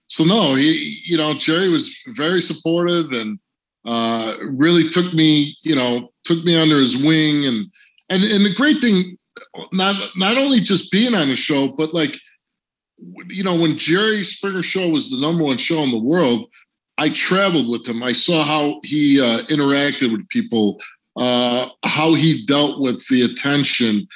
so 0.08 0.24
no, 0.24 0.56
he 0.56 1.02
you 1.06 1.18
know 1.18 1.34
Jerry 1.34 1.70
was 1.70 1.98
very 2.08 2.42
supportive 2.42 3.12
and 3.12 3.40
uh, 3.86 4.36
really 4.42 4.90
took 4.90 5.14
me 5.14 5.54
you 5.64 5.76
know 5.76 6.10
took 6.24 6.44
me 6.44 6.60
under 6.60 6.78
his 6.78 6.98
wing 6.98 7.46
and 7.46 7.66
and 8.10 8.24
and 8.24 8.46
the 8.46 8.54
great 8.56 8.78
thing 8.78 9.18
not 9.72 9.96
not 10.16 10.38
only 10.38 10.60
just 10.60 10.92
being 10.92 11.16
on 11.16 11.28
the 11.28 11.36
show, 11.36 11.70
but 11.70 11.94
like 11.94 12.16
you 13.30 13.44
know, 13.44 13.56
when 13.56 13.78
Jerry 13.78 14.24
Springer 14.24 14.64
Show 14.64 14.90
was 14.90 15.10
the 15.10 15.20
number 15.20 15.44
one 15.44 15.58
show 15.58 15.84
in 15.84 15.92
the 15.92 16.00
world, 16.00 16.46
I 16.98 17.10
traveled 17.10 17.70
with 17.70 17.88
him. 17.88 18.04
I 18.04 18.12
saw 18.12 18.44
how 18.44 18.80
he 18.84 19.20
uh, 19.20 19.40
interacted 19.50 20.12
with 20.12 20.28
people, 20.30 20.80
uh, 21.17 21.70
how 21.84 22.13
he 22.13 22.46
dealt 22.46 22.79
with 22.79 23.08
the 23.08 23.24
attention. 23.24 24.08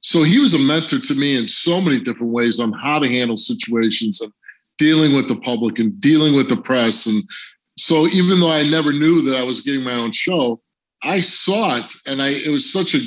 So 0.00 0.22
he 0.22 0.38
was 0.38 0.54
a 0.54 0.58
mentor 0.58 0.98
to 0.98 1.14
me 1.14 1.36
in 1.36 1.48
so 1.48 1.80
many 1.80 2.00
different 2.00 2.32
ways 2.32 2.60
on 2.60 2.72
how 2.72 2.98
to 2.98 3.08
handle 3.08 3.36
situations 3.36 4.20
and 4.20 4.32
dealing 4.78 5.14
with 5.14 5.28
the 5.28 5.36
public 5.36 5.78
and 5.78 5.98
dealing 6.00 6.34
with 6.34 6.48
the 6.48 6.56
press. 6.56 7.06
And 7.06 7.22
so 7.78 8.06
even 8.08 8.40
though 8.40 8.52
I 8.52 8.68
never 8.68 8.92
knew 8.92 9.22
that 9.22 9.36
I 9.36 9.44
was 9.44 9.60
getting 9.60 9.82
my 9.82 9.94
own 9.94 10.12
show, 10.12 10.60
I 11.02 11.20
saw 11.20 11.76
it, 11.76 11.92
and 12.06 12.22
I 12.22 12.28
it 12.28 12.50
was 12.50 12.70
such 12.72 12.94
a 12.94 13.00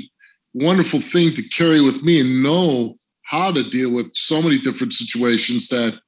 wonderful 0.53 0.99
thing 0.99 1.33
to 1.33 1.43
carry 1.49 1.81
with 1.81 2.03
me 2.03 2.19
and 2.21 2.43
know 2.43 2.95
how 3.23 3.51
to 3.51 3.63
deal 3.63 3.91
with 3.91 4.11
so 4.13 4.41
many 4.41 4.57
different 4.59 4.93
situations 4.93 5.67
that 5.69 5.99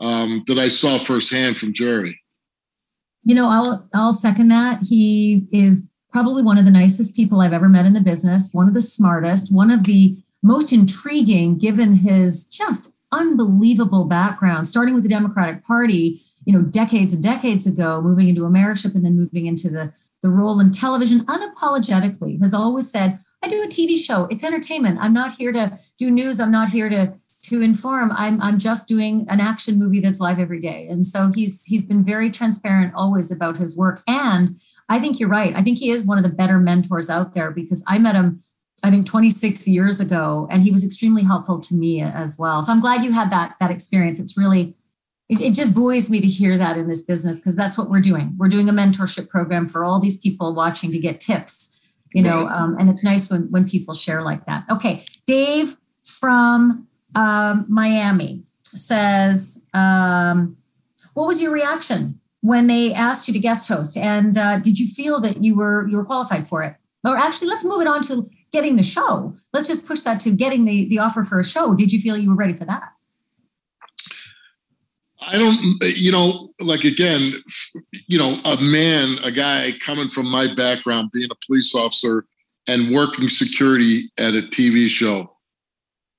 um, 0.00 0.42
that 0.46 0.58
I 0.58 0.68
saw 0.68 0.98
firsthand 0.98 1.56
from 1.56 1.72
Jerry. 1.72 2.20
You 3.22 3.34
know, 3.34 3.48
I'll 3.48 3.88
I'll 3.94 4.12
second 4.12 4.48
that. 4.48 4.80
He 4.88 5.46
is 5.52 5.82
probably 6.16 6.42
one 6.42 6.56
of 6.56 6.64
the 6.64 6.70
nicest 6.70 7.14
people 7.14 7.42
I've 7.42 7.52
ever 7.52 7.68
met 7.68 7.84
in 7.84 7.92
the 7.92 8.00
business, 8.00 8.48
one 8.54 8.68
of 8.68 8.72
the 8.72 8.80
smartest, 8.80 9.54
one 9.54 9.70
of 9.70 9.84
the 9.84 10.16
most 10.42 10.72
intriguing 10.72 11.58
given 11.58 11.96
his 11.96 12.46
just 12.46 12.94
unbelievable 13.12 14.06
background, 14.06 14.66
starting 14.66 14.94
with 14.94 15.02
the 15.02 15.10
Democratic 15.10 15.62
Party, 15.62 16.22
you 16.46 16.54
know, 16.54 16.62
decades 16.62 17.12
and 17.12 17.22
decades 17.22 17.66
ago, 17.66 18.00
moving 18.00 18.30
into 18.30 18.44
Ameriship 18.44 18.94
and 18.94 19.04
then 19.04 19.14
moving 19.14 19.44
into 19.44 19.68
the, 19.68 19.92
the 20.22 20.30
role 20.30 20.58
in 20.58 20.70
television 20.70 21.22
unapologetically, 21.26 22.40
has 22.40 22.54
always 22.54 22.90
said, 22.90 23.18
I 23.42 23.48
do 23.48 23.62
a 23.62 23.66
TV 23.66 23.98
show. 23.98 24.24
It's 24.30 24.42
entertainment. 24.42 24.98
I'm 24.98 25.12
not 25.12 25.32
here 25.32 25.52
to 25.52 25.78
do 25.98 26.10
news. 26.10 26.40
I'm 26.40 26.50
not 26.50 26.70
here 26.70 26.88
to 26.88 27.12
to 27.42 27.60
inform. 27.60 28.10
I'm 28.12 28.40
I'm 28.40 28.58
just 28.58 28.88
doing 28.88 29.26
an 29.28 29.38
action 29.38 29.78
movie 29.78 30.00
that's 30.00 30.18
live 30.18 30.38
every 30.38 30.60
day. 30.60 30.88
And 30.88 31.04
so 31.04 31.30
he's 31.32 31.64
he's 31.66 31.82
been 31.82 32.02
very 32.02 32.30
transparent 32.30 32.94
always 32.96 33.30
about 33.30 33.58
his 33.58 33.76
work. 33.76 34.02
And 34.08 34.58
I 34.88 34.98
think 34.98 35.18
you're 35.18 35.28
right. 35.28 35.54
I 35.54 35.62
think 35.62 35.78
he 35.78 35.90
is 35.90 36.04
one 36.04 36.18
of 36.18 36.24
the 36.24 36.30
better 36.30 36.58
mentors 36.58 37.10
out 37.10 37.34
there 37.34 37.50
because 37.50 37.82
I 37.86 37.98
met 37.98 38.14
him 38.14 38.42
I 38.82 38.90
think 38.90 39.06
26 39.06 39.66
years 39.66 40.00
ago 40.00 40.46
and 40.50 40.62
he 40.62 40.70
was 40.70 40.84
extremely 40.84 41.24
helpful 41.24 41.58
to 41.60 41.74
me 41.74 42.02
as 42.02 42.38
well. 42.38 42.62
So 42.62 42.72
I'm 42.72 42.80
glad 42.80 43.04
you 43.04 43.12
had 43.12 43.30
that 43.30 43.56
that 43.60 43.70
experience. 43.70 44.20
It's 44.20 44.36
really 44.36 44.74
it, 45.28 45.40
it 45.40 45.54
just 45.54 45.74
buoys 45.74 46.08
me 46.08 46.20
to 46.20 46.26
hear 46.26 46.56
that 46.58 46.76
in 46.76 46.88
this 46.88 47.02
business 47.02 47.40
because 47.40 47.56
that's 47.56 47.76
what 47.76 47.90
we're 47.90 48.00
doing. 48.00 48.34
We're 48.38 48.48
doing 48.48 48.68
a 48.68 48.72
mentorship 48.72 49.28
program 49.28 49.66
for 49.66 49.84
all 49.84 49.98
these 49.98 50.18
people 50.18 50.54
watching 50.54 50.92
to 50.92 50.98
get 50.98 51.20
tips 51.20 51.76
you 52.16 52.22
know 52.22 52.48
um, 52.48 52.76
and 52.78 52.88
it's 52.88 53.04
nice 53.04 53.30
when 53.30 53.42
when 53.50 53.68
people 53.68 53.94
share 53.94 54.22
like 54.22 54.46
that 54.46 54.64
okay 54.70 55.04
dave 55.26 55.76
from 56.04 56.86
um, 57.14 57.66
miami 57.68 58.42
says 58.64 59.62
um, 59.74 60.56
what 61.14 61.26
was 61.26 61.42
your 61.42 61.52
reaction 61.52 62.18
when 62.46 62.68
they 62.68 62.94
asked 62.94 63.26
you 63.26 63.34
to 63.34 63.40
guest 63.40 63.68
host 63.68 63.96
and 63.96 64.38
uh, 64.38 64.58
did 64.58 64.78
you 64.78 64.86
feel 64.86 65.20
that 65.20 65.42
you 65.42 65.56
were 65.56 65.88
you 65.88 65.96
were 65.96 66.04
qualified 66.04 66.48
for 66.48 66.62
it 66.62 66.76
or 67.04 67.16
actually 67.16 67.48
let's 67.48 67.64
move 67.64 67.80
it 67.80 67.88
on 67.88 68.00
to 68.00 68.28
getting 68.52 68.76
the 68.76 68.82
show 68.82 69.34
let's 69.52 69.66
just 69.66 69.86
push 69.86 70.00
that 70.00 70.20
to 70.20 70.30
getting 70.30 70.64
the 70.64 70.88
the 70.88 70.98
offer 70.98 71.24
for 71.24 71.38
a 71.38 71.44
show 71.44 71.74
did 71.74 71.92
you 71.92 72.00
feel 72.00 72.16
you 72.16 72.30
were 72.30 72.36
ready 72.36 72.54
for 72.54 72.64
that 72.64 72.92
I 75.28 75.38
don't, 75.38 75.56
you 75.96 76.12
know, 76.12 76.50
like 76.60 76.84
again, 76.84 77.32
you 78.06 78.18
know, 78.18 78.38
a 78.44 78.60
man, 78.60 79.16
a 79.24 79.32
guy 79.32 79.72
coming 79.84 80.08
from 80.08 80.30
my 80.30 80.46
background, 80.54 81.10
being 81.12 81.30
a 81.30 81.46
police 81.46 81.74
officer 81.74 82.26
and 82.68 82.94
working 82.94 83.28
security 83.28 84.02
at 84.18 84.34
a 84.34 84.42
TV 84.42 84.88
show. 84.88 85.32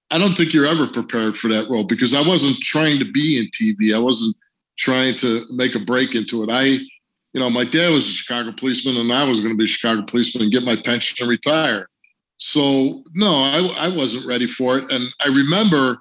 I 0.09 0.17
don't 0.17 0.35
think 0.35 0.53
you're 0.53 0.65
ever 0.65 0.87
prepared 0.87 1.37
for 1.37 1.47
that 1.49 1.69
role 1.69 1.85
because 1.85 2.13
I 2.13 2.21
wasn't 2.21 2.57
trying 2.57 2.99
to 2.99 3.09
be 3.09 3.37
in 3.37 3.45
TV. 3.45 3.95
I 3.95 3.99
wasn't 3.99 4.35
trying 4.77 5.15
to 5.15 5.43
make 5.51 5.75
a 5.75 5.79
break 5.79 6.15
into 6.15 6.43
it. 6.43 6.49
I, 6.51 6.63
you 6.63 7.39
know, 7.39 7.49
my 7.49 7.63
dad 7.63 7.91
was 7.91 8.07
a 8.07 8.11
Chicago 8.11 8.51
policeman 8.51 8.97
and 8.97 9.11
I 9.11 9.23
was 9.23 9.39
going 9.39 9.53
to 9.53 9.57
be 9.57 9.65
a 9.65 9.67
Chicago 9.67 10.03
policeman 10.03 10.43
and 10.43 10.51
get 10.51 10.63
my 10.63 10.75
pension 10.75 11.17
and 11.21 11.29
retire. 11.29 11.87
So, 12.37 13.03
no, 13.13 13.35
I, 13.35 13.87
I 13.87 13.89
wasn't 13.89 14.25
ready 14.25 14.45
for 14.45 14.77
it. 14.77 14.91
And 14.91 15.09
I 15.25 15.29
remember 15.29 15.97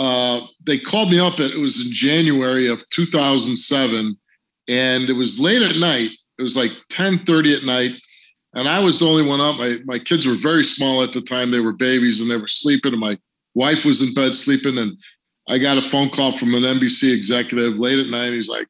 uh, 0.00 0.40
they 0.64 0.78
called 0.78 1.10
me 1.10 1.20
up. 1.20 1.34
At, 1.34 1.52
it 1.52 1.58
was 1.58 1.86
in 1.86 1.92
January 1.92 2.66
of 2.68 2.82
2007, 2.88 4.18
and 4.68 5.08
it 5.10 5.12
was 5.12 5.38
late 5.38 5.60
at 5.60 5.76
night. 5.76 6.08
It 6.38 6.42
was 6.42 6.56
like 6.56 6.70
10:30 6.90 7.58
at 7.58 7.64
night, 7.64 7.92
and 8.54 8.66
I 8.66 8.82
was 8.82 8.98
the 8.98 9.06
only 9.06 9.22
one 9.22 9.42
up. 9.42 9.58
My 9.58 9.78
my 9.84 9.98
kids 9.98 10.26
were 10.26 10.34
very 10.34 10.64
small 10.64 11.02
at 11.02 11.12
the 11.12 11.20
time; 11.20 11.50
they 11.50 11.60
were 11.60 11.74
babies 11.74 12.22
and 12.22 12.30
they 12.30 12.38
were 12.38 12.46
sleeping. 12.46 12.92
And 12.92 13.00
my 13.00 13.18
wife 13.54 13.84
was 13.84 14.00
in 14.00 14.14
bed 14.14 14.34
sleeping, 14.34 14.78
and 14.78 14.96
I 15.50 15.58
got 15.58 15.78
a 15.78 15.82
phone 15.82 16.08
call 16.10 16.32
from 16.32 16.54
an 16.54 16.62
NBC 16.62 17.14
executive 17.14 17.78
late 17.78 17.98
at 17.98 18.06
night. 18.06 18.32
He's 18.32 18.48
like, 18.48 18.66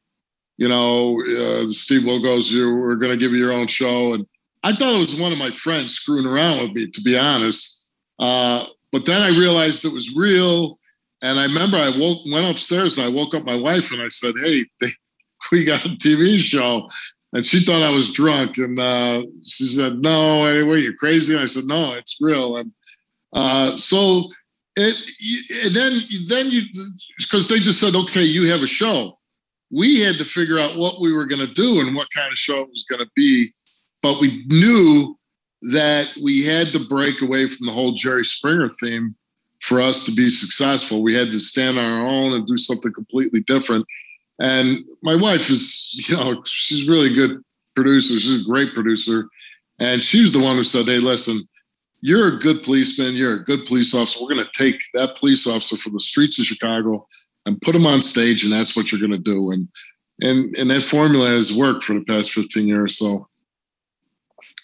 you 0.57 0.67
know, 0.67 1.19
uh, 1.21 1.67
Steve 1.67 2.01
Wilkos, 2.01 2.51
you 2.51 2.75
we're 2.75 2.95
going 2.95 3.13
to 3.13 3.17
give 3.17 3.31
you 3.31 3.39
your 3.39 3.53
own 3.53 3.67
show, 3.67 4.13
and 4.13 4.25
I 4.63 4.73
thought 4.73 4.95
it 4.95 4.99
was 4.99 5.15
one 5.15 5.31
of 5.31 5.37
my 5.37 5.51
friends 5.51 5.93
screwing 5.93 6.25
around 6.25 6.59
with 6.59 6.71
me, 6.73 6.87
to 6.89 7.01
be 7.01 7.17
honest. 7.17 7.91
Uh, 8.19 8.65
but 8.91 9.05
then 9.05 9.21
I 9.21 9.29
realized 9.29 9.85
it 9.85 9.93
was 9.93 10.15
real 10.15 10.77
and 11.21 11.39
I 11.39 11.45
remember 11.45 11.77
I 11.77 11.91
woke, 11.95 12.19
went 12.31 12.49
upstairs 12.49 12.97
and 12.97 13.05
I 13.05 13.09
woke 13.09 13.35
up 13.35 13.45
my 13.45 13.55
wife 13.55 13.91
and 13.91 14.01
I 14.01 14.07
said, 14.07 14.33
"Hey, 14.41 14.65
they, 14.79 14.87
we 15.51 15.63
got 15.63 15.85
a 15.85 15.89
TV 15.89 16.37
show," 16.37 16.89
and 17.33 17.45
she 17.45 17.59
thought 17.59 17.83
I 17.83 17.91
was 17.91 18.13
drunk. 18.13 18.57
And 18.57 18.79
uh, 18.79 19.23
she 19.43 19.65
said, 19.65 19.99
"No, 19.99 20.45
anyway, 20.45 20.81
you're 20.81 20.95
crazy." 20.95 21.33
And 21.33 21.43
I 21.43 21.45
said, 21.45 21.65
"No, 21.65 21.93
it's 21.93 22.17
real." 22.19 22.57
And 22.57 22.71
uh, 23.33 23.71
so 23.71 24.31
it, 24.75 25.65
and 25.65 25.75
then 25.75 25.93
then 26.27 26.51
you 26.51 26.61
because 27.17 27.47
they 27.47 27.59
just 27.59 27.79
said, 27.79 27.95
"Okay, 27.95 28.23
you 28.23 28.49
have 28.51 28.63
a 28.63 28.67
show." 28.67 29.17
We 29.69 30.01
had 30.01 30.17
to 30.17 30.25
figure 30.25 30.59
out 30.59 30.75
what 30.75 30.99
we 30.99 31.13
were 31.13 31.25
going 31.25 31.45
to 31.45 31.53
do 31.53 31.79
and 31.79 31.95
what 31.95 32.07
kind 32.13 32.29
of 32.29 32.37
show 32.37 32.59
it 32.59 32.69
was 32.69 32.85
going 32.89 32.99
to 32.99 33.09
be. 33.15 33.47
but 34.03 34.19
we 34.19 34.43
knew 34.47 35.15
that 35.61 36.11
we 36.21 36.43
had 36.43 36.73
to 36.73 36.79
break 36.79 37.21
away 37.21 37.47
from 37.47 37.67
the 37.67 37.73
whole 37.73 37.91
Jerry 37.91 38.25
Springer 38.25 38.67
theme 38.67 39.15
for 39.59 39.79
us 39.79 40.05
to 40.05 40.11
be 40.11 40.27
successful. 40.27 41.03
We 41.03 41.13
had 41.13 41.31
to 41.31 41.39
stand 41.39 41.77
on 41.77 41.85
our 41.85 42.05
own 42.05 42.33
and 42.33 42.45
do 42.47 42.57
something 42.57 42.91
completely 42.91 43.41
different. 43.41 43.85
And 44.41 44.79
my 45.03 45.15
wife 45.15 45.49
is, 45.49 46.09
you 46.09 46.17
know, 46.17 46.41
she's 46.45 46.87
really 46.87 47.13
good 47.13 47.41
producer. 47.75 48.19
She's 48.19 48.41
a 48.41 48.49
great 48.49 48.73
producer. 48.73 49.27
And 49.79 50.03
she's 50.03 50.33
the 50.33 50.43
one 50.43 50.55
who 50.55 50.63
said, 50.63 50.87
Hey, 50.87 50.97
listen, 50.97 51.39
you're 52.01 52.35
a 52.35 52.39
good 52.39 52.63
policeman. 52.63 53.15
You're 53.15 53.35
a 53.35 53.43
good 53.43 53.65
police 53.65 53.93
officer. 53.93 54.19
We're 54.21 54.33
going 54.33 54.45
to 54.45 54.51
take 54.57 54.81
that 54.93 55.17
police 55.17 55.47
officer 55.47 55.77
from 55.77 55.93
the 55.93 55.99
streets 55.99 56.39
of 56.39 56.45
Chicago 56.45 57.05
and 57.45 57.61
put 57.61 57.75
him 57.75 57.85
on 57.85 58.01
stage. 58.01 58.43
And 58.43 58.51
that's 58.51 58.75
what 58.75 58.91
you're 58.91 59.01
going 59.01 59.11
to 59.11 59.17
do. 59.17 59.51
And, 59.51 59.67
and, 60.21 60.55
and 60.57 60.71
that 60.71 60.83
formula 60.83 61.27
has 61.27 61.55
worked 61.55 61.83
for 61.83 61.93
the 61.93 62.03
past 62.03 62.31
15 62.31 62.67
years. 62.67 62.97
So, 62.97 63.27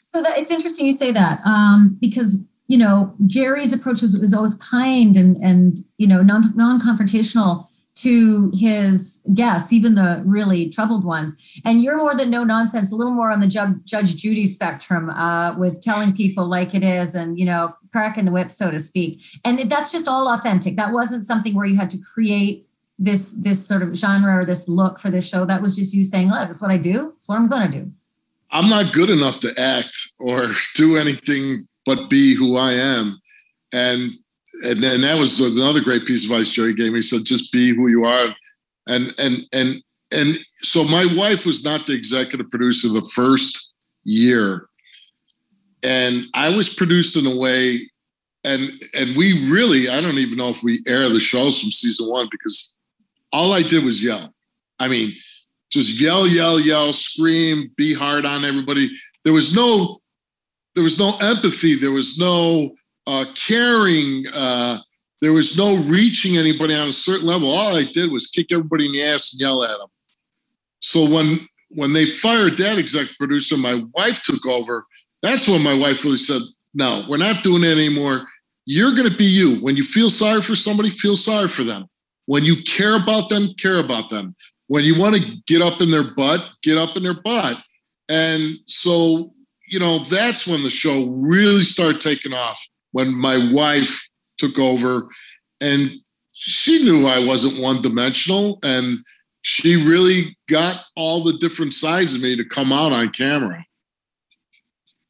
so 0.06 0.22
that 0.22 0.38
it's 0.38 0.52
interesting 0.52 0.86
you 0.86 0.96
say 0.98 1.12
that 1.12 1.42
um, 1.46 1.98
because 2.00 2.38
you 2.68 2.78
know, 2.78 3.16
Jerry's 3.26 3.72
approach 3.72 4.02
was, 4.02 4.18
was 4.18 4.34
always 4.34 4.56
kind 4.56 5.16
and 5.16 5.38
and 5.38 5.80
you 5.98 6.08
know 6.08 6.22
non 6.22 6.54
non 6.56 6.80
confrontational 6.82 7.68
to 8.02 8.52
his 8.54 9.22
guests, 9.34 9.72
even 9.74 9.96
the 9.96 10.22
really 10.26 10.70
troubled 10.70 11.04
ones. 11.04 11.34
And 11.66 11.82
you're 11.82 11.98
more 11.98 12.16
than 12.16 12.30
no 12.30 12.44
nonsense, 12.44 12.92
a 12.92 12.96
little 12.96 13.14
more 13.14 13.32
on 13.32 13.40
the 13.40 13.48
Judge, 13.48 13.76
Judge 13.86 14.16
Judy 14.16 14.46
spectrum, 14.46 15.10
uh, 15.10 15.58
with 15.58 15.82
telling 15.82 16.14
people 16.14 16.48
like 16.48 16.76
it 16.76 16.84
is, 16.84 17.16
and 17.16 17.40
you 17.40 17.46
know, 17.46 17.76
cracking 17.92 18.26
the 18.26 18.32
whip, 18.32 18.52
so 18.52 18.70
to 18.70 18.80
speak. 18.80 19.22
And 19.44 19.70
that's 19.70 19.92
just 19.92 20.08
all 20.08 20.28
authentic. 20.28 20.76
That 20.76 20.94
wasn't 20.94 21.26
something 21.26 21.56
where 21.56 21.66
you 21.66 21.76
had 21.76 21.90
to 21.92 21.98
create 21.98 22.68
this 23.00 23.34
this 23.38 23.66
sort 23.66 23.82
of 23.82 23.96
genre 23.96 24.38
or 24.38 24.46
this 24.46 24.68
look 24.68 25.00
for 25.00 25.10
this 25.10 25.28
show. 25.28 25.46
That 25.46 25.62
was 25.62 25.76
just 25.76 25.94
you 25.94 26.04
saying, 26.04 26.30
"Look, 26.30 26.40
that's 26.40 26.62
what 26.62 26.72
I 26.72 26.78
do. 26.78 27.14
It's 27.16 27.28
what 27.28 27.38
I'm 27.38 27.48
going 27.48 27.72
to 27.72 27.80
do." 27.80 27.92
I'm 28.52 28.70
not 28.70 28.94
good 28.94 29.10
enough 29.10 29.40
to 29.42 29.54
act 29.58 29.98
or 30.20 30.52
do 30.76 30.98
anything 30.98 31.66
but 31.86 32.10
be 32.10 32.36
who 32.36 32.58
I 32.58 32.74
am. 32.74 33.20
And 33.74 34.12
and 34.66 34.82
then 34.82 35.02
that 35.02 35.20
was 35.20 35.40
another 35.40 35.82
great 35.82 36.06
piece 36.06 36.26
of 36.26 36.32
advice 36.32 36.52
Joey 36.52 36.74
gave 36.74 36.92
me. 36.92 37.00
He 37.00 37.04
said, 37.04 37.26
just 37.26 37.52
be 37.52 37.76
who 37.76 37.90
you 37.90 38.06
are. 38.06 38.36
And 38.88 39.14
and 39.20 39.44
and 39.54 39.76
and 40.12 40.38
so 40.60 40.84
my 40.86 41.06
wife 41.16 41.46
was 41.46 41.64
not 41.64 41.86
the 41.86 41.94
executive 41.94 42.50
producer 42.50 42.88
the 42.88 43.10
first 43.14 43.76
year. 44.04 44.68
And 45.84 46.24
I 46.34 46.50
was 46.50 46.74
produced 46.74 47.18
in 47.18 47.28
a 47.28 47.38
way, 47.38 47.80
and 48.44 48.72
and 48.98 49.16
we 49.16 49.50
really, 49.50 49.90
I 49.90 50.02
don't 50.02 50.18
even 50.18 50.38
know 50.38 50.50
if 50.50 50.64
we 50.64 50.80
air 50.88 51.08
the 51.10 51.20
shows 51.20 51.60
from 51.60 51.70
season 51.70 52.10
one 52.10 52.28
because 52.32 52.78
all 53.34 53.54
I 53.54 53.62
did 53.62 53.84
was 53.84 54.04
yell. 54.04 54.34
I 54.80 54.88
mean, 54.88 55.12
just 55.70 56.02
yell, 56.02 56.28
yell, 56.28 56.60
yell, 56.60 56.94
scream, 56.94 57.72
be 57.76 57.94
hard 57.94 58.26
on 58.26 58.46
everybody. 58.46 58.90
There 59.24 59.34
was 59.34 59.56
no 59.56 60.00
there 60.74 60.84
was 60.84 61.00
no 61.00 61.16
empathy. 61.22 61.76
There 61.76 61.92
was 61.92 62.18
no 62.18 62.76
uh, 63.08 63.26
caring. 63.34 64.26
Uh, 64.34 64.80
there 65.22 65.34
was 65.34 65.58
no 65.58 65.78
reaching 65.84 66.38
anybody 66.38 66.76
on 66.76 66.90
a 66.90 66.94
certain 66.94 67.26
level. 67.26 67.50
All 67.50 67.76
I 67.76 67.84
did 67.84 68.12
was 68.12 68.28
kick 68.28 68.52
everybody 68.52 68.86
in 68.86 68.92
the 68.92 69.04
ass 69.04 69.34
and 69.34 69.42
yell 69.42 69.64
at 69.64 69.78
them. 69.80 69.88
So 70.80 71.10
when 71.10 71.40
when 71.72 71.94
they 71.94 72.06
fired 72.06 72.58
that 72.58 72.78
executive 72.78 73.18
producer, 73.18 73.58
my 73.58 73.84
wife 73.94 74.24
took 74.24 74.46
over. 74.46 74.86
That's 75.22 75.48
when 75.48 75.64
my 75.64 75.74
wife 75.74 76.04
really 76.04 76.18
said, 76.18 76.42
"No, 76.74 77.06
we're 77.10 77.18
not 77.18 77.44
doing 77.44 77.64
it 77.64 77.72
anymore. 77.72 78.28
You're 78.66 78.94
going 78.94 79.10
to 79.10 79.18
be 79.18 79.26
you. 79.26 79.56
When 79.62 79.78
you 79.78 79.84
feel 79.84 80.10
sorry 80.10 80.42
for 80.42 80.56
somebody, 80.56 80.90
feel 80.90 81.16
sorry 81.16 81.48
for 81.48 81.64
them. 81.64 81.86
When 82.26 82.44
you 82.44 82.62
care 82.64 82.98
about 82.98 83.30
them, 83.30 83.54
care 83.54 83.80
about 83.80 84.10
them. 84.10 84.36
When 84.68 84.84
you 84.84 85.00
want 85.00 85.16
to 85.16 85.38
get 85.48 85.62
up 85.62 85.82
in 85.82 85.90
their 85.90 86.04
butt, 86.04 86.50
get 86.62 86.78
up 86.78 86.96
in 86.96 87.04
their 87.04 87.20
butt." 87.20 87.62
And 88.10 88.58
so 88.68 89.34
you 89.68 89.80
know, 89.80 90.00
that's 90.00 90.48
when 90.48 90.64
the 90.64 90.70
show 90.70 91.06
really 91.08 91.64
started 91.64 92.00
taking 92.00 92.34
off. 92.34 92.66
When 92.92 93.14
my 93.14 93.50
wife 93.52 94.10
took 94.38 94.58
over, 94.60 95.08
and 95.62 95.92
she 96.32 96.84
knew 96.84 97.08
I 97.08 97.24
wasn't 97.24 97.62
one 97.62 97.82
dimensional, 97.82 98.60
and 98.64 99.00
she 99.42 99.76
really 99.76 100.38
got 100.50 100.84
all 100.96 101.24
the 101.24 101.34
different 101.34 101.74
sides 101.74 102.14
of 102.14 102.22
me 102.22 102.36
to 102.36 102.46
come 102.46 102.72
out 102.72 102.92
on 102.92 103.10
camera. 103.10 103.66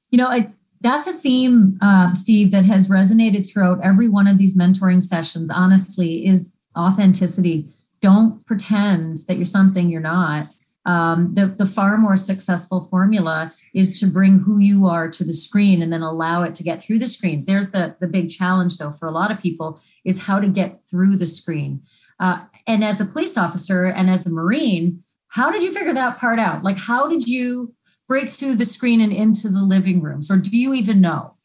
You 0.09 0.19
know, 0.19 0.27
I, 0.27 0.53
that's 0.81 1.07
a 1.07 1.13
theme, 1.13 1.77
uh, 1.81 2.13
Steve, 2.13 2.51
that 2.51 2.65
has 2.65 2.89
resonated 2.89 3.49
throughout 3.49 3.83
every 3.83 4.07
one 4.07 4.27
of 4.27 4.37
these 4.37 4.55
mentoring 4.55 5.01
sessions. 5.01 5.49
Honestly, 5.49 6.25
is 6.25 6.53
authenticity. 6.77 7.67
Don't 7.99 8.45
pretend 8.45 9.19
that 9.27 9.35
you're 9.35 9.45
something 9.45 9.89
you're 9.89 9.99
not. 9.99 10.45
Um, 10.87 11.33
the, 11.33 11.47
the 11.47 11.65
far 11.65 11.97
more 11.97 12.15
successful 12.15 12.87
formula 12.89 13.53
is 13.75 13.99
to 13.99 14.07
bring 14.07 14.39
who 14.39 14.57
you 14.57 14.87
are 14.87 15.09
to 15.09 15.23
the 15.23 15.33
screen 15.33 15.81
and 15.81 15.91
then 15.91 16.01
allow 16.01 16.43
it 16.43 16.55
to 16.55 16.63
get 16.63 16.81
through 16.81 16.99
the 16.99 17.07
screen. 17.07 17.43
There's 17.45 17.71
the, 17.71 17.95
the 17.99 18.07
big 18.07 18.29
challenge, 18.29 18.77
though, 18.77 18.91
for 18.91 19.07
a 19.07 19.11
lot 19.11 19.29
of 19.29 19.39
people 19.39 19.79
is 20.05 20.25
how 20.27 20.39
to 20.39 20.47
get 20.47 20.79
through 20.89 21.17
the 21.17 21.27
screen. 21.27 21.81
Uh, 22.19 22.45
and 22.65 22.83
as 22.83 23.01
a 23.01 23.05
police 23.05 23.37
officer 23.37 23.85
and 23.85 24.09
as 24.09 24.25
a 24.25 24.29
Marine, 24.29 25.03
how 25.27 25.51
did 25.51 25.61
you 25.61 25.71
figure 25.71 25.93
that 25.93 26.17
part 26.17 26.39
out? 26.39 26.63
Like, 26.63 26.77
how 26.77 27.07
did 27.07 27.27
you 27.27 27.75
break 28.07 28.29
through 28.29 28.55
the 28.55 28.65
screen 28.65 29.01
and 29.01 29.11
into 29.11 29.49
the 29.49 29.61
living 29.61 30.01
rooms, 30.01 30.31
or 30.31 30.37
do 30.37 30.57
you 30.57 30.73
even 30.73 31.01
know? 31.01 31.35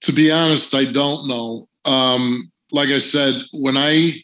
To 0.00 0.12
be 0.12 0.32
honest, 0.32 0.74
I 0.74 0.86
don't 0.86 1.28
know. 1.28 1.68
Um, 1.84 2.50
like 2.72 2.88
I 2.88 2.98
said, 2.98 3.34
when 3.52 3.76
I, 3.76 4.23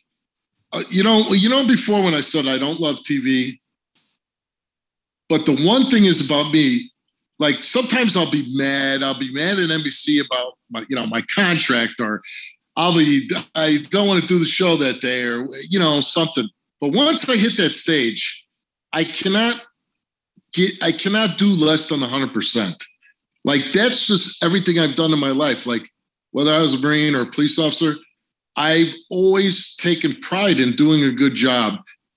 uh, 0.72 0.83
you 0.88 1.02
know, 1.02 1.24
you 1.30 1.48
know, 1.48 1.66
before 1.66 2.02
when 2.02 2.14
I 2.14 2.20
said 2.20 2.46
I 2.46 2.59
don't 2.59 2.80
love 2.80 2.96
TV, 2.98 3.59
but 5.28 5.46
the 5.46 5.56
one 5.66 5.85
thing 5.85 6.04
is 6.04 6.24
about 6.24 6.52
me, 6.52 6.90
like 7.38 7.64
sometimes 7.64 8.16
I'll 8.16 8.30
be 8.30 8.46
mad. 8.54 9.02
I'll 9.02 9.18
be 9.18 9.33
mad 9.33 9.59
at 9.59 9.70
NBC 9.70 10.24
about 10.24 10.54
my, 10.70 10.85
you 10.88 10.96
know, 10.96 11.06
my 11.06 11.22
contract, 11.35 12.00
or 12.00 12.20
I'll 12.76 12.94
be 12.94 13.28
I 13.54 13.78
don't 13.90 14.06
want 14.06 14.20
to 14.20 14.26
do 14.26 14.38
the 14.38 14.44
show 14.44 14.76
that 14.76 15.00
day, 15.00 15.24
or 15.24 15.48
you 15.68 15.78
know, 15.78 16.00
something. 16.00 16.46
But 16.80 16.92
once 16.92 17.28
I 17.28 17.37
hit 17.37 17.56
that 17.56 17.74
stage, 17.74 18.44
I 18.92 19.04
cannot 19.04 19.61
get 20.52 20.72
I 20.83 20.92
cannot 20.92 21.38
do 21.38 21.54
less 21.54 21.88
than 21.88 22.00
hundred 22.00 22.33
percent. 22.33 22.74
Like 23.44 23.64
that's 23.72 24.06
just 24.06 24.44
everything 24.44 24.78
I've 24.78 24.96
done 24.96 25.12
in 25.12 25.18
my 25.18 25.30
life. 25.30 25.66
Like 25.66 25.88
whether 26.33 26.52
I 26.52 26.61
was 26.61 26.74
a 26.74 26.80
Marine 26.80 27.14
or 27.14 27.22
a 27.22 27.26
police 27.26 27.59
officer, 27.59 27.94
I've 28.61 28.94
always 29.11 29.75
taken 29.77 30.16
pride 30.16 30.61
in 30.61 30.73
doing 30.73 31.03
a 31.03 31.12
good 31.12 31.35
job. 31.35 31.77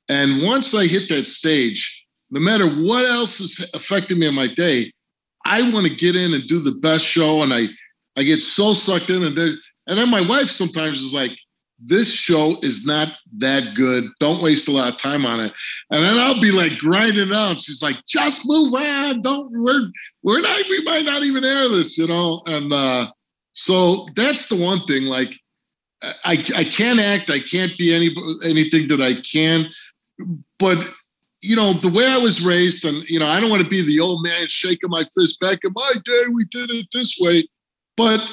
And 0.09 0.43
once 0.43 0.75
I 0.75 0.85
hit 0.87 1.07
that 1.07 1.25
stage, 1.25 2.05
no 2.31 2.41
matter 2.41 2.67
what 2.67 3.09
else 3.09 3.39
is 3.39 3.71
affecting 3.73 4.19
me 4.19 4.27
in 4.27 4.35
my 4.35 4.47
day, 4.47 4.91
I 5.45 5.71
want 5.71 5.87
to 5.87 5.95
get 5.95 6.17
in 6.17 6.33
and 6.33 6.45
do 6.45 6.59
the 6.59 6.77
best 6.81 7.05
show. 7.05 7.43
And 7.43 7.53
I, 7.53 7.67
I 8.17 8.23
get 8.23 8.41
so 8.41 8.73
sucked 8.73 9.09
in. 9.09 9.23
And, 9.23 9.37
and 9.39 9.97
then 9.97 10.11
my 10.11 10.19
wife 10.19 10.49
sometimes 10.49 10.99
is 10.99 11.13
like, 11.13 11.33
this 11.79 12.13
show 12.13 12.57
is 12.61 12.85
not 12.85 13.13
that 13.37 13.73
good. 13.73 14.03
Don't 14.19 14.43
waste 14.43 14.67
a 14.67 14.71
lot 14.71 14.91
of 14.91 14.97
time 14.97 15.25
on 15.25 15.39
it. 15.39 15.53
And 15.91 16.03
then 16.03 16.17
I'll 16.17 16.41
be 16.41 16.51
like 16.51 16.77
grinding 16.77 17.33
out. 17.33 17.61
She's 17.61 17.81
like, 17.81 17.95
just 18.05 18.41
move 18.45 18.73
on. 18.73 19.21
Don't 19.21 19.49
we're 19.51 19.89
we're 20.23 20.41
not 20.41 20.61
we 20.69 20.83
might 20.83 21.05
not 21.05 21.23
even 21.23 21.43
air 21.43 21.67
this, 21.69 21.97
you 21.97 22.07
know. 22.07 22.41
And 22.45 22.71
uh 22.71 23.07
so 23.53 24.07
that's 24.15 24.47
the 24.49 24.63
one 24.63 24.79
thing. 24.81 25.05
Like 25.05 25.33
I 26.25 26.33
I 26.55 26.63
can't 26.63 26.99
act, 26.99 27.29
I 27.29 27.39
can't 27.39 27.77
be 27.77 27.93
any 27.93 28.09
anything 28.45 28.87
that 28.89 29.01
I 29.01 29.15
can, 29.21 29.69
but 30.59 30.77
you 31.41 31.57
know, 31.57 31.73
the 31.73 31.89
way 31.89 32.07
I 32.07 32.17
was 32.17 32.45
raised, 32.45 32.85
and 32.85 33.07
you 33.09 33.19
know, 33.19 33.27
I 33.27 33.41
don't 33.41 33.49
want 33.49 33.63
to 33.63 33.69
be 33.69 33.81
the 33.81 33.99
old 33.99 34.23
man 34.23 34.47
shaking 34.47 34.89
my 34.89 35.03
fist 35.17 35.39
back 35.39 35.59
in 35.63 35.71
my 35.75 35.91
day, 36.03 36.21
we 36.31 36.45
did 36.45 36.69
it 36.71 36.87
this 36.93 37.17
way. 37.19 37.43
But 37.97 38.25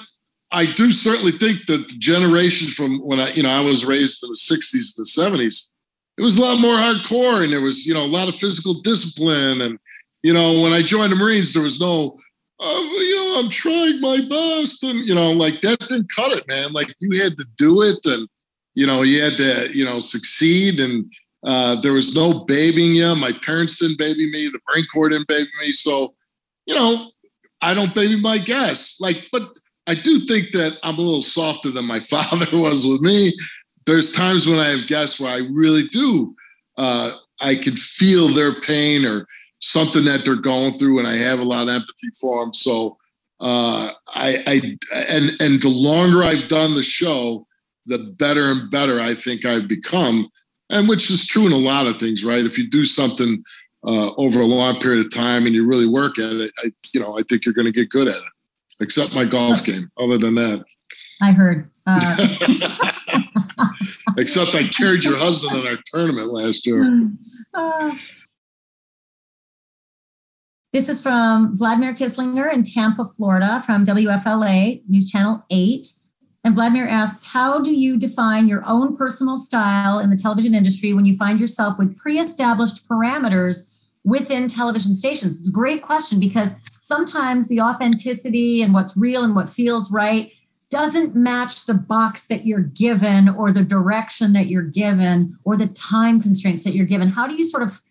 I 0.53 0.67
do 0.67 0.91
certainly 0.91 1.33
think 1.33 1.67
that 1.67 1.89
the 1.89 1.95
generations 1.99 2.75
from 2.75 2.99
when 2.99 3.21
I, 3.21 3.31
you 3.31 3.43
know, 3.43 3.51
I 3.51 3.61
was 3.61 3.85
raised 3.85 4.25
in 4.25 4.31
the 4.31 4.37
60s 4.37 4.97
to 4.97 5.03
70s, 5.03 5.73
it 6.19 6.23
was 6.23 6.39
a 6.39 6.43
lot 6.43 6.61
more 6.61 6.75
hardcore 6.75 7.43
and 7.43 7.53
there 7.53 7.61
was, 7.61 7.87
you 7.87 7.95
know, 7.95 8.05
a 8.05 8.07
lot 8.07 8.29
of 8.29 8.35
physical 8.35 8.75
discipline. 8.75 9.61
And, 9.61 9.79
you 10.23 10.33
know, 10.33 10.61
when 10.61 10.73
I 10.73 10.83
joined 10.83 11.13
the 11.13 11.17
Marines, 11.17 11.53
there 11.53 11.63
was 11.63 11.81
no, 11.81 12.19
oh, 12.61 12.99
you 13.01 13.17
know, 13.17 13.41
I'm 13.41 13.51
trying 13.51 14.01
my 14.01 14.21
best. 14.29 14.83
And, 14.85 15.07
you 15.07 15.15
know, 15.15 15.33
like 15.33 15.61
that 15.63 15.81
didn't 15.81 16.13
cut 16.15 16.33
it, 16.33 16.47
man. 16.49 16.73
Like 16.73 16.95
you 17.01 17.23
had 17.23 17.37
to 17.37 17.47
do 17.57 17.83
it 17.83 17.99
and, 18.05 18.29
you 18.75 18.87
know, 18.87 19.03
you 19.03 19.23
had 19.23 19.37
to, 19.39 19.69
you 19.73 19.85
know, 19.85 19.99
succeed 19.99 20.81
and, 20.81 21.11
uh, 21.47 21.81
there 21.81 21.95
was 21.95 22.15
no 22.15 22.45
babying 22.45 22.95
you. 22.95 23.17
My 23.17 23.33
parents 23.33 23.79
didn't 23.79 23.99
baby 23.99 24.31
me. 24.31 24.47
The 24.47 24.61
Marine 24.69 24.85
Corps 24.93 25.09
didn't 25.09 25.29
baby 25.29 25.49
me. 25.61 25.69
So, 25.69 26.15
you 26.67 26.75
know, 26.75 27.09
I 27.63 27.73
don't 27.73 27.95
baby 27.95 28.21
my 28.21 28.39
guests. 28.39 29.01
Like, 29.01 29.27
but 29.33 29.49
I 29.87 29.95
do 29.95 30.21
think 30.21 30.51
that 30.53 30.79
I'm 30.83 30.99
a 30.99 31.01
little 31.01 31.23
softer 31.23 31.71
than 31.71 31.87
my 31.87 32.01
father 32.15 32.47
was 32.57 32.87
with 32.87 33.01
me. 33.01 33.33
There's 33.87 34.13
times 34.13 34.47
when 34.47 34.59
I 34.59 34.69
have 34.69 34.87
guests 34.87 35.19
where 35.19 35.33
I 35.33 35.49
really 35.51 35.85
do. 35.91 36.35
Uh, 36.77 37.13
I 37.41 37.55
can 37.55 37.75
feel 37.75 38.29
their 38.29 38.61
pain 38.61 39.07
or 39.07 39.27
something 39.61 40.05
that 40.05 40.25
they're 40.25 40.37
going 40.37 40.73
through, 40.73 40.99
and 40.99 41.09
I 41.09 41.15
have 41.17 41.41
a 41.41 41.45
lot 41.45 41.69
of 41.69 41.75
empathy 41.75 42.09
for 42.21 42.43
them. 42.43 42.53
So, 42.53 42.97
uh, 43.41 43.91
I, 44.09 44.37
I 44.47 44.61
and 45.11 45.31
and 45.41 45.63
the 45.63 45.73
longer 45.73 46.23
I've 46.23 46.49
done 46.49 46.75
the 46.75 46.83
show, 46.83 47.47
the 47.87 47.99
better 47.99 48.51
and 48.51 48.71
better 48.71 49.01
I 49.01 49.15
think 49.15 49.45
I've 49.45 49.69
become 49.69 50.31
and 50.71 50.89
which 50.89 51.11
is 51.11 51.27
true 51.27 51.47
in 51.47 51.53
a 51.53 51.59
lot 51.59 51.87
of 51.87 51.99
things, 51.99 52.25
right? 52.25 52.45
If 52.45 52.57
you 52.57 52.69
do 52.69 52.85
something 52.85 53.43
uh, 53.87 54.13
over 54.17 54.41
a 54.41 54.47
long 54.47 54.79
period 54.81 55.05
of 55.05 55.13
time 55.13 55.47
and 55.47 55.55
you 55.55 55.67
really 55.67 55.87
work 55.87 56.19
at 56.19 56.33
it, 56.33 56.51
I, 56.65 56.71
you 56.95 57.01
know, 57.01 57.19
I 57.19 57.23
think 57.23 57.45
you're 57.45 57.55
going 57.55 57.67
to 57.67 57.73
get 57.73 57.91
good 57.91 58.09
at 58.09 58.17
it. 58.17 58.23
Except 58.81 59.15
my 59.15 59.25
golf 59.25 59.63
game. 59.63 59.91
Other 59.99 60.17
than 60.17 60.37
that, 60.37 60.65
I 61.21 61.33
heard. 61.33 61.71
Uh, 61.87 62.17
Except 64.17 64.55
I 64.55 64.65
carried 64.69 65.05
your 65.05 65.19
husband 65.19 65.55
in 65.59 65.67
our 65.67 65.77
tournament 65.87 66.29
last 66.33 66.67
year. 66.67 67.11
Uh, 67.53 67.91
this 70.73 70.89
is 70.89 71.03
from 71.03 71.57
Vladimir 71.57 71.95
Kislinger 71.95 72.53
in 72.53 72.63
Tampa, 72.63 73.05
Florida, 73.05 73.61
from 73.67 73.85
WFLA 73.85 74.83
News 74.89 75.11
Channel 75.11 75.45
8. 75.51 75.89
And 76.45 76.55
Vladimir 76.55 76.87
asks, 76.87 77.33
How 77.33 77.61
do 77.61 77.75
you 77.75 77.99
define 77.99 78.47
your 78.47 78.63
own 78.65 78.97
personal 78.97 79.37
style 79.37 79.99
in 79.99 80.11
the 80.11 80.17
television 80.17 80.55
industry 80.55 80.93
when 80.93 81.07
you 81.07 81.17
find 81.17 81.41
yourself 81.41 81.77
with 81.77 81.99
pre 81.99 82.19
established 82.19 82.89
parameters 82.89 83.89
within 84.05 84.47
television 84.47 84.95
stations? 84.95 85.39
It's 85.39 85.49
a 85.49 85.53
great 85.53 85.83
question 85.83 86.21
because 86.21 86.53
sometimes 86.81 87.49
the 87.49 87.61
authenticity 87.61 88.63
and 88.63 88.73
what's 88.73 88.97
real 88.97 89.25
and 89.25 89.35
what 89.35 89.51
feels 89.51 89.91
right 89.91 90.31
doesn't 90.71 91.17
match 91.17 91.67
the 91.67 91.75
box 91.75 92.29
that 92.29 92.47
you're 92.47 92.61
given 92.61 93.29
or 93.29 93.51
the 93.51 93.65
direction 93.65 94.33
that 94.35 94.47
you're 94.47 94.63
given 94.63 95.37
or 95.45 95.57
the 95.57 95.67
time 95.67 96.21
constraints 96.23 96.63
that 96.63 96.75
you're 96.75 96.87
given. 96.87 97.09
How 97.09 97.27
do 97.27 97.35
you 97.35 97.43
sort 97.43 97.65
of 97.65 97.83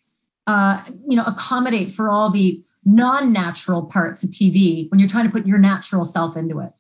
uh, 0.50 0.84
you 1.08 1.16
know 1.16 1.24
accommodate 1.26 1.92
for 1.92 2.10
all 2.10 2.32
the 2.32 2.64
non-natural 2.84 3.84
parts 3.86 4.24
of 4.24 4.32
TV 4.32 4.90
when 4.90 5.00
you're 5.00 5.08
trying 5.08 5.26
to 5.26 5.32
put 5.32 5.46
your 5.46 5.60
natural 5.60 6.04
self 6.04 6.36
into 6.36 6.60
it? 6.60 6.72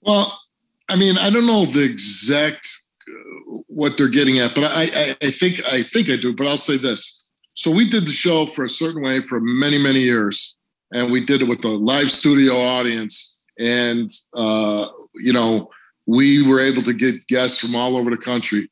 Well, 0.00 0.40
I 0.88 0.96
mean, 0.96 1.18
I 1.18 1.28
don't 1.28 1.46
know 1.46 1.66
the 1.66 1.84
exact 1.84 2.66
uh, 3.06 3.58
what 3.66 3.98
they're 3.98 4.08
getting 4.08 4.38
at, 4.38 4.54
but 4.54 4.64
I, 4.64 4.84
I, 4.84 5.14
I 5.22 5.30
think 5.30 5.60
I 5.70 5.82
think 5.82 6.08
I 6.08 6.16
do. 6.16 6.34
But 6.34 6.46
I'll 6.46 6.56
say 6.56 6.78
this: 6.78 7.30
so 7.52 7.70
we 7.70 7.86
did 7.86 8.06
the 8.06 8.12
show 8.12 8.46
for 8.46 8.64
a 8.64 8.70
certain 8.70 9.02
way 9.02 9.20
for 9.20 9.38
many 9.38 9.76
many 9.76 10.00
years, 10.00 10.56
and 10.94 11.12
we 11.12 11.20
did 11.20 11.42
it 11.42 11.48
with 11.48 11.62
a 11.66 11.68
live 11.68 12.10
studio 12.10 12.54
audience, 12.54 13.42
and 13.58 14.08
uh, 14.34 14.86
you 15.16 15.34
know 15.34 15.68
we 16.06 16.48
were 16.48 16.60
able 16.60 16.82
to 16.82 16.94
get 16.94 17.26
guests 17.28 17.58
from 17.58 17.76
all 17.76 17.98
over 17.98 18.10
the 18.10 18.16
country. 18.16 18.70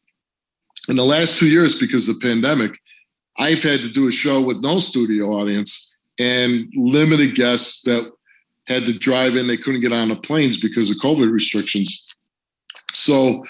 In 0.88 0.97
the 0.97 1.05
last 1.05 1.38
two 1.38 1.49
years, 1.49 1.79
because 1.79 2.09
of 2.09 2.19
the 2.19 2.27
pandemic, 2.27 2.79
I've 3.38 3.62
had 3.62 3.81
to 3.81 3.88
do 3.88 4.09
a 4.09 4.12
show 4.12 4.40
with 4.40 4.61
no 4.61 4.79
studio 4.79 5.27
audience 5.33 5.99
and 6.19 6.71
limited 6.75 7.35
guests 7.35 7.83
that 7.83 8.11
had 8.69 8.85
to 8.87 8.93
drive 8.93 9.37
in. 9.37 9.47
They 9.47 9.57
couldn't 9.57 9.81
get 9.81 9.93
on 9.93 10.09
the 10.09 10.16
planes 10.16 10.59
because 10.59 10.90
of 10.90 10.97
COVID 10.97 11.31
restrictions. 11.31 12.14
So, 12.93 13.45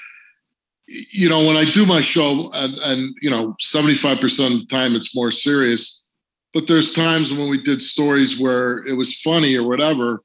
you 1.12 1.28
know, 1.28 1.46
when 1.46 1.56
I 1.56 1.64
do 1.64 1.86
my 1.86 2.00
show, 2.00 2.50
and, 2.54 2.74
and 2.78 3.14
you 3.20 3.30
know, 3.30 3.54
75% 3.60 4.22
of 4.22 4.60
the 4.60 4.66
time 4.66 4.94
it's 4.94 5.14
more 5.14 5.30
serious, 5.30 6.08
but 6.52 6.66
there's 6.66 6.94
times 6.94 7.32
when 7.32 7.48
we 7.48 7.58
did 7.62 7.80
stories 7.80 8.40
where 8.40 8.84
it 8.86 8.96
was 8.96 9.20
funny 9.20 9.56
or 9.56 9.66
whatever. 9.66 10.22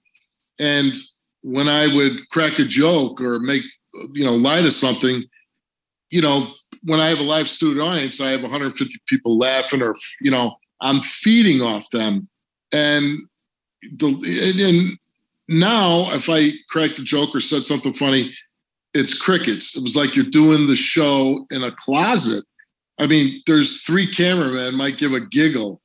And 0.59 0.93
when 1.41 1.67
I 1.67 1.87
would 1.93 2.29
crack 2.29 2.57
a 2.59 2.63
joke 2.63 3.21
or 3.21 3.39
make, 3.39 3.61
you 4.13 4.23
know, 4.23 4.35
lie 4.35 4.61
to 4.61 4.71
something, 4.71 5.21
you 6.11 6.21
know, 6.21 6.47
when 6.85 6.99
I 6.99 7.09
have 7.09 7.19
a 7.19 7.23
live 7.23 7.47
studio 7.47 7.83
audience, 7.83 8.21
I 8.21 8.29
have 8.29 8.41
150 8.41 8.99
people 9.07 9.37
laughing 9.37 9.81
or, 9.81 9.93
you 10.21 10.31
know, 10.31 10.55
I'm 10.81 11.01
feeding 11.01 11.61
off 11.61 11.89
them. 11.89 12.27
And 12.73 13.17
the 13.81 14.57
and, 14.57 14.97
now 15.47 16.09
if 16.11 16.27
I 16.29 16.49
cracked 16.69 16.97
a 16.97 17.03
joke 17.03 17.35
or 17.35 17.39
said 17.39 17.63
something 17.63 17.93
funny, 17.93 18.31
it's 18.93 19.19
crickets. 19.19 19.75
It 19.77 19.83
was 19.83 19.95
like 19.95 20.15
you're 20.15 20.25
doing 20.25 20.67
the 20.67 20.75
show 20.75 21.45
in 21.51 21.63
a 21.63 21.71
closet. 21.71 22.43
I 22.99 23.07
mean, 23.07 23.41
there's 23.45 23.83
three 23.83 24.07
cameramen 24.07 24.75
might 24.75 24.97
give 24.97 25.13
a 25.13 25.19
giggle. 25.19 25.81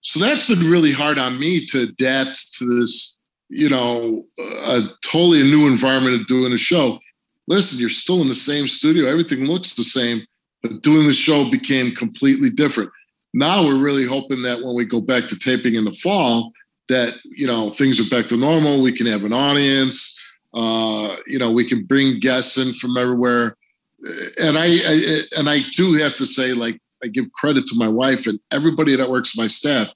So 0.00 0.20
that's 0.20 0.48
been 0.48 0.70
really 0.70 0.92
hard 0.92 1.18
on 1.18 1.38
me 1.38 1.64
to 1.66 1.82
adapt 1.82 2.54
to 2.58 2.64
this, 2.64 3.18
you 3.48 3.68
know, 3.68 4.24
a 4.68 4.80
totally 5.04 5.42
new 5.42 5.66
environment 5.66 6.20
of 6.20 6.26
doing 6.26 6.52
a 6.52 6.58
show. 6.58 6.98
Listen, 7.46 7.80
you're 7.80 7.90
still 7.90 8.20
in 8.20 8.28
the 8.28 8.34
same 8.34 8.68
studio. 8.68 9.06
Everything 9.06 9.46
looks 9.46 9.74
the 9.74 9.84
same, 9.84 10.26
doing 10.82 11.06
the 11.06 11.12
show 11.12 11.50
became 11.50 11.92
completely 11.92 12.50
different. 12.50 12.90
Now 13.34 13.64
we're 13.64 13.78
really 13.78 14.06
hoping 14.06 14.42
that 14.42 14.62
when 14.62 14.74
we 14.74 14.84
go 14.84 15.00
back 15.00 15.28
to 15.28 15.38
taping 15.38 15.74
in 15.74 15.84
the 15.84 15.92
fall, 15.92 16.52
that 16.88 17.14
you 17.24 17.46
know 17.46 17.70
things 17.70 18.00
are 18.00 18.16
back 18.16 18.28
to 18.30 18.36
normal. 18.36 18.82
We 18.82 18.92
can 18.92 19.06
have 19.06 19.24
an 19.24 19.32
audience. 19.32 20.14
Uh, 20.54 21.14
you 21.26 21.38
know, 21.38 21.50
we 21.50 21.64
can 21.64 21.84
bring 21.84 22.18
guests 22.18 22.56
in 22.56 22.72
from 22.72 22.96
everywhere. 22.96 23.56
And 24.42 24.56
I, 24.56 24.66
I 24.66 25.20
and 25.38 25.48
I 25.48 25.60
do 25.72 25.94
have 26.02 26.16
to 26.16 26.26
say, 26.26 26.54
like, 26.54 26.80
I 27.02 27.08
give 27.08 27.30
credit 27.32 27.66
to 27.66 27.76
my 27.76 27.88
wife 27.88 28.26
and 28.26 28.40
everybody 28.50 28.96
that 28.96 29.10
works 29.10 29.36
my 29.36 29.46
staff 29.46 29.92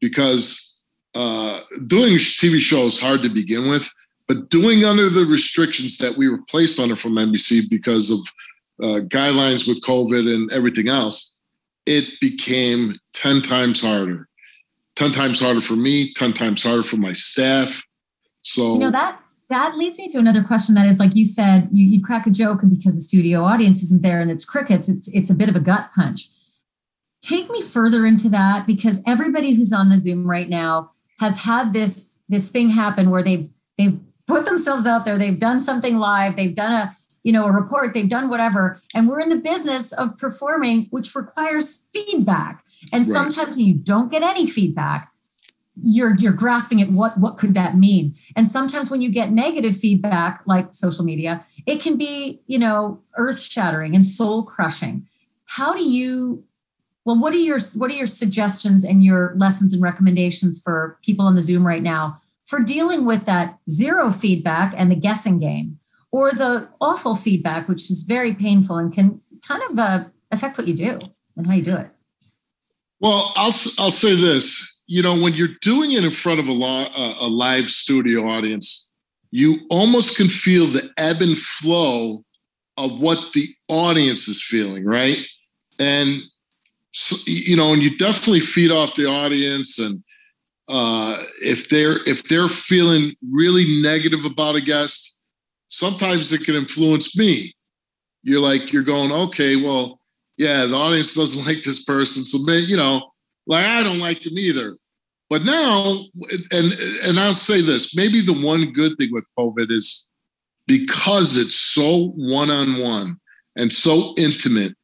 because 0.00 0.82
uh, 1.14 1.60
doing 1.86 2.14
TV 2.14 2.58
shows 2.58 3.00
hard 3.00 3.22
to 3.22 3.28
begin 3.28 3.68
with, 3.68 3.90
but 4.28 4.48
doing 4.50 4.84
under 4.84 5.08
the 5.08 5.24
restrictions 5.24 5.98
that 5.98 6.16
we 6.16 6.28
were 6.28 6.42
placed 6.48 6.78
under 6.78 6.96
from 6.96 7.16
NBC 7.16 7.62
because 7.70 8.10
of 8.10 8.20
uh, 8.82 9.00
guidelines 9.06 9.66
with 9.66 9.82
COVID 9.82 10.32
and 10.32 10.50
everything 10.52 10.88
else, 10.88 11.40
it 11.86 12.20
became 12.20 12.94
10 13.14 13.42
times 13.42 13.80
harder. 13.80 14.28
10 14.96 15.12
times 15.12 15.40
harder 15.40 15.60
for 15.60 15.76
me, 15.76 16.12
10 16.14 16.32
times 16.32 16.62
harder 16.62 16.82
for 16.82 16.96
my 16.96 17.12
staff. 17.12 17.84
So, 18.42 18.74
you 18.74 18.78
know, 18.80 18.90
that 18.90 19.20
that 19.50 19.76
leads 19.76 19.98
me 19.98 20.08
to 20.12 20.18
another 20.18 20.42
question 20.42 20.74
that 20.74 20.86
is 20.86 20.98
like 20.98 21.14
you 21.14 21.24
said, 21.24 21.68
you, 21.72 21.86
you 21.86 22.02
crack 22.02 22.26
a 22.26 22.30
joke, 22.30 22.62
and 22.62 22.70
because 22.70 22.94
the 22.94 23.00
studio 23.00 23.44
audience 23.44 23.82
isn't 23.82 24.02
there 24.02 24.20
and 24.20 24.30
it's 24.30 24.44
crickets, 24.44 24.88
it's 24.88 25.08
it's 25.08 25.30
a 25.30 25.34
bit 25.34 25.48
of 25.48 25.56
a 25.56 25.60
gut 25.60 25.90
punch. 25.94 26.28
Take 27.20 27.50
me 27.50 27.62
further 27.62 28.06
into 28.06 28.28
that 28.30 28.66
because 28.66 29.02
everybody 29.06 29.54
who's 29.54 29.72
on 29.72 29.88
the 29.88 29.98
Zoom 29.98 30.28
right 30.28 30.48
now 30.48 30.92
has 31.20 31.38
had 31.38 31.72
this 31.72 32.20
this 32.28 32.50
thing 32.50 32.70
happen 32.70 33.10
where 33.10 33.22
they've 33.22 33.48
they've 33.76 33.98
put 34.26 34.44
themselves 34.44 34.86
out 34.86 35.04
there, 35.04 35.16
they've 35.16 35.38
done 35.38 35.60
something 35.60 35.98
live, 35.98 36.36
they've 36.36 36.54
done 36.54 36.72
a 36.72 36.96
you 37.22 37.32
know 37.32 37.44
a 37.44 37.52
report, 37.52 37.94
they've 37.94 38.08
done 38.08 38.28
whatever, 38.28 38.80
and 38.94 39.08
we're 39.08 39.20
in 39.20 39.28
the 39.28 39.36
business 39.36 39.92
of 39.92 40.16
performing, 40.18 40.86
which 40.90 41.14
requires 41.14 41.88
feedback. 41.92 42.64
And 42.92 43.00
right. 43.00 43.12
sometimes 43.12 43.56
when 43.56 43.66
you 43.66 43.74
don't 43.74 44.10
get 44.10 44.22
any 44.22 44.46
feedback, 44.46 45.12
you're 45.82 46.16
you're 46.16 46.32
grasping 46.32 46.80
at 46.82 46.90
what 46.90 47.18
what 47.18 47.36
could 47.36 47.54
that 47.54 47.76
mean. 47.76 48.12
And 48.36 48.46
sometimes 48.46 48.90
when 48.90 49.00
you 49.00 49.10
get 49.10 49.30
negative 49.30 49.76
feedback, 49.76 50.42
like 50.46 50.74
social 50.74 51.04
media, 51.04 51.44
it 51.66 51.80
can 51.80 51.96
be 51.96 52.40
you 52.46 52.58
know 52.58 53.02
earth 53.16 53.40
shattering 53.40 53.94
and 53.94 54.04
soul 54.04 54.42
crushing. 54.42 55.06
How 55.46 55.74
do 55.74 55.82
you? 55.82 56.44
Well, 57.04 57.18
what 57.18 57.32
are 57.32 57.38
your 57.38 57.58
what 57.74 57.90
are 57.90 57.94
your 57.94 58.06
suggestions 58.06 58.84
and 58.84 59.02
your 59.02 59.34
lessons 59.36 59.72
and 59.72 59.82
recommendations 59.82 60.60
for 60.60 60.98
people 61.02 61.24
on 61.24 61.34
the 61.34 61.42
Zoom 61.42 61.66
right 61.66 61.82
now 61.82 62.18
for 62.48 62.60
dealing 62.60 63.04
with 63.04 63.26
that 63.26 63.58
zero 63.68 64.10
feedback 64.10 64.72
and 64.76 64.90
the 64.90 64.96
guessing 64.96 65.38
game, 65.38 65.78
or 66.10 66.32
the 66.32 66.68
awful 66.80 67.14
feedback, 67.14 67.68
which 67.68 67.90
is 67.90 68.02
very 68.02 68.34
painful 68.34 68.76
and 68.76 68.92
can 68.92 69.20
kind 69.46 69.62
of 69.70 69.78
uh, 69.78 70.04
affect 70.30 70.58
what 70.58 70.68
you 70.68 70.74
do 70.74 70.98
and 71.36 71.46
how 71.46 71.54
you 71.54 71.62
do 71.62 71.76
it? 71.76 71.90
Well, 73.00 73.32
I'll 73.36 73.52
I'll 73.78 73.90
say 73.90 74.14
this. 74.14 74.82
You 74.86 75.02
know, 75.02 75.20
when 75.20 75.34
you're 75.34 75.56
doing 75.60 75.92
it 75.92 76.04
in 76.04 76.10
front 76.10 76.40
of 76.40 76.48
a, 76.48 76.52
a 76.52 77.28
live 77.28 77.68
studio 77.68 78.22
audience, 78.22 78.90
you 79.30 79.58
almost 79.70 80.16
can 80.16 80.28
feel 80.28 80.64
the 80.66 80.90
ebb 80.96 81.20
and 81.20 81.36
flow 81.36 82.24
of 82.78 83.00
what 83.00 83.18
the 83.34 83.44
audience 83.68 84.28
is 84.28 84.42
feeling, 84.42 84.84
right? 84.84 85.18
And 85.78 86.20
so, 86.92 87.16
you 87.26 87.56
know, 87.56 87.72
and 87.72 87.82
you 87.82 87.96
definitely 87.96 88.40
feed 88.40 88.70
off 88.70 88.94
the 88.94 89.06
audience. 89.06 89.78
And 89.78 90.02
uh, 90.68 91.16
if 91.42 91.68
they're 91.68 91.96
if 92.06 92.28
they're 92.28 92.48
feeling 92.48 93.14
really 93.30 93.64
negative 93.82 94.24
about 94.24 94.56
a 94.56 94.60
guest, 94.60 95.17
sometimes 95.68 96.32
it 96.32 96.44
can 96.44 96.54
influence 96.54 97.16
me. 97.16 97.52
You're 98.22 98.40
like 98.40 98.72
you're 98.72 98.82
going, 98.82 99.12
okay, 99.12 99.56
well, 99.56 100.00
yeah, 100.36 100.66
the 100.66 100.76
audience 100.76 101.14
doesn't 101.14 101.46
like 101.46 101.62
this 101.62 101.84
person. 101.84 102.24
So, 102.24 102.38
you 102.52 102.76
know, 102.76 103.10
like 103.46 103.64
I 103.64 103.82
don't 103.82 104.00
like 104.00 104.26
him 104.26 104.38
either. 104.38 104.72
But 105.30 105.44
now, 105.44 106.04
and 106.52 106.72
and 107.06 107.20
I'll 107.20 107.34
say 107.34 107.60
this: 107.60 107.94
maybe 107.94 108.20
the 108.20 108.38
one 108.46 108.72
good 108.72 108.96
thing 108.98 109.10
with 109.12 109.28
COVID 109.38 109.70
is 109.70 110.08
because 110.66 111.36
it's 111.36 111.54
so 111.54 112.12
one 112.16 112.50
on 112.50 112.78
one 112.78 113.16
and 113.56 113.72
so 113.72 114.14
intimate 114.16 114.74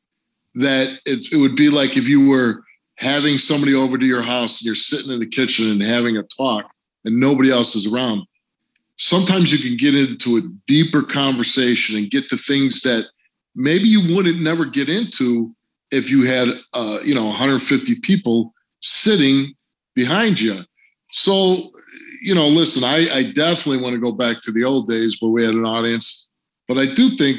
that 0.55 0.99
it, 1.07 1.33
it 1.33 1.37
would 1.37 1.57
be 1.57 1.71
like 1.71 1.97
if 1.97 2.09
you 2.09 2.29
were 2.29 2.63
having 2.99 3.39
somebody 3.39 3.75
over 3.75 3.99
to 3.99 4.07
your 4.07 4.23
house 4.23 4.61
and 4.61 4.67
you're 4.67 4.75
sitting 4.75 5.13
in 5.13 5.21
the 5.21 5.27
kitchen 5.27 5.71
and 5.71 5.83
having 5.83 6.17
a 6.17 6.23
talk 6.23 6.71
and 7.05 7.19
nobody 7.19 7.51
else 7.51 7.75
is 7.75 7.93
around. 7.93 8.23
Sometimes 8.97 9.53
you 9.53 9.59
can 9.59 9.77
get 9.77 9.95
into 9.95 10.37
a 10.37 10.43
deeper 10.67 11.03
conversation 11.03 11.99
and 11.99 12.11
get 12.11 12.29
to 12.29 12.37
things 12.37 12.81
that 12.83 13.07
maybe 13.55 13.85
you 13.85 14.15
wouldn't 14.15 14.41
never 14.41 14.65
get 14.65 14.89
into 14.89 15.55
if 15.91 16.11
you 16.11 16.27
had 16.27 16.49
uh, 16.75 16.99
you 17.05 17.15
know 17.15 17.27
150 17.27 17.95
people 18.03 18.53
sitting 18.81 19.55
behind 19.95 20.41
you. 20.41 20.61
So, 21.13 21.71
you 22.23 22.35
know, 22.35 22.49
listen, 22.49 22.85
I, 22.85 23.09
I 23.13 23.33
definitely 23.33 23.83
want 23.83 23.95
to 23.95 24.01
go 24.01 24.13
back 24.13 24.41
to 24.43 24.53
the 24.53 24.65
old 24.65 24.89
days 24.89 25.17
where 25.21 25.31
we 25.31 25.45
had 25.45 25.55
an 25.55 25.65
audience, 25.65 26.33
but 26.67 26.79
I 26.79 26.87
do 26.87 27.11
think 27.11 27.39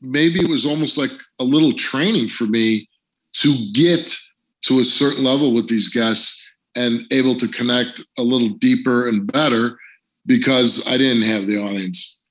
maybe 0.00 0.40
it 0.40 0.48
was 0.48 0.66
almost 0.66 0.98
like 0.98 1.10
a 1.40 1.44
little 1.44 1.72
training 1.72 2.28
for 2.28 2.44
me 2.44 2.88
to 3.32 3.54
get 3.72 4.14
to 4.62 4.80
a 4.80 4.84
certain 4.84 5.24
level 5.24 5.54
with 5.54 5.68
these 5.68 5.88
guests 5.88 6.56
and 6.76 7.06
able 7.12 7.34
to 7.34 7.48
connect 7.48 8.02
a 8.18 8.22
little 8.22 8.50
deeper 8.50 9.08
and 9.08 9.30
better 9.32 9.78
because 10.28 10.86
I 10.86 10.96
didn't 10.98 11.22
have 11.24 11.48
the 11.48 11.58
audience. 11.58 12.26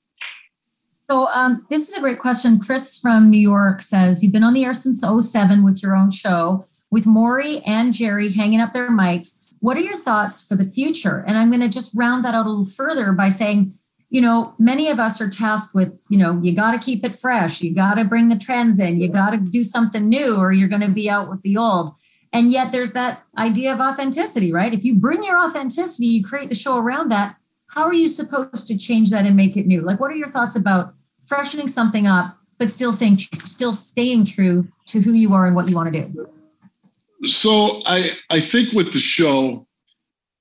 So 1.10 1.28
um, 1.30 1.66
this 1.70 1.90
is 1.90 1.98
a 1.98 2.02
great 2.02 2.20
question. 2.20 2.60
Chris 2.60 3.00
from 3.00 3.30
New 3.30 3.40
York 3.40 3.82
says 3.82 4.24
you've 4.24 4.34
been 4.34 4.44
on 4.44 4.54
the 4.54 4.64
air 4.64 4.74
since 4.74 5.02
07 5.02 5.64
with 5.64 5.82
your 5.82 5.96
own 5.96 6.12
show 6.12 6.66
with 6.92 7.06
Maury 7.06 7.60
and 7.66 7.94
Jerry 7.94 8.32
hanging 8.32 8.62
up 8.62 8.74
their 8.74 8.90
mics. 8.90 9.52
What 9.60 9.78
are 9.78 9.82
your 9.82 9.96
thoughts 9.96 10.46
for 10.46 10.56
the 10.56 10.66
future? 10.66 11.24
And 11.28 11.38
I'm 11.38 11.50
going 11.50 11.62
to 11.62 11.70
just 11.70 11.98
round 11.98 12.24
that 12.24 12.36
out 12.36 12.46
a 12.46 12.50
little 12.50 12.66
further 12.66 13.12
by 13.14 13.30
saying, 13.30 13.78
you 14.10 14.22
know, 14.22 14.54
many 14.60 14.90
of 14.90 15.00
us 15.00 15.20
are 15.20 15.30
tasked 15.30 15.74
with, 15.74 15.98
you 16.10 16.18
know, 16.18 16.40
you 16.42 16.56
got 16.56 16.72
to 16.72 16.80
keep 16.80 17.04
it 17.04 17.16
fresh. 17.16 17.62
You 17.62 17.74
got 17.74 17.96
to 17.96 18.06
bring 18.06 18.30
the 18.30 18.38
trends 18.38 18.80
in. 18.80 19.00
You 19.00 19.10
got 19.10 19.32
to 19.32 19.38
do 19.38 19.64
something 19.64 20.08
new 20.08 20.38
or 20.38 20.52
you're 20.52 20.70
going 20.70 20.82
to 20.82 20.88
be 20.88 21.10
out 21.10 21.30
with 21.30 21.42
the 21.42 21.58
old. 21.58 21.94
And 22.32 22.52
yet 22.52 22.72
there's 22.72 22.92
that 22.92 23.24
idea 23.38 23.74
of 23.74 23.80
authenticity, 23.80 24.54
right? 24.54 24.74
If 24.74 24.86
you 24.86 24.96
bring 24.96 25.24
your 25.24 25.44
authenticity, 25.44 26.08
you 26.08 26.24
create 26.24 26.50
the 26.50 26.56
show 26.56 26.78
around 26.78 27.10
that. 27.10 27.36
How 27.70 27.84
are 27.84 27.94
you 27.94 28.08
supposed 28.08 28.68
to 28.68 28.78
change 28.78 29.12
that 29.12 29.26
and 29.26 29.36
make 29.36 29.58
it 29.58 29.68
new? 29.68 29.82
Like, 29.82 30.00
what 30.00 30.12
are 30.12 30.16
your 30.16 30.28
thoughts 30.28 30.56
about 30.56 30.94
freshening 31.22 31.68
something 31.68 32.08
up, 32.08 32.38
but 32.58 32.72
still 32.72 32.94
saying, 32.94 33.20
still 33.20 33.74
staying 33.74 34.26
true 34.26 34.68
to 34.88 35.02
who 35.02 35.14
you 35.14 35.34
are 35.34 35.46
and 35.46 35.56
what 35.56 35.70
you 35.70 35.76
want 35.76 35.94
to 35.94 36.08
do? 36.08 36.30
So 37.24 37.82
I 37.86 38.10
I 38.30 38.40
think 38.40 38.74
with 38.74 38.94
the 38.94 39.00
show, 39.00 39.66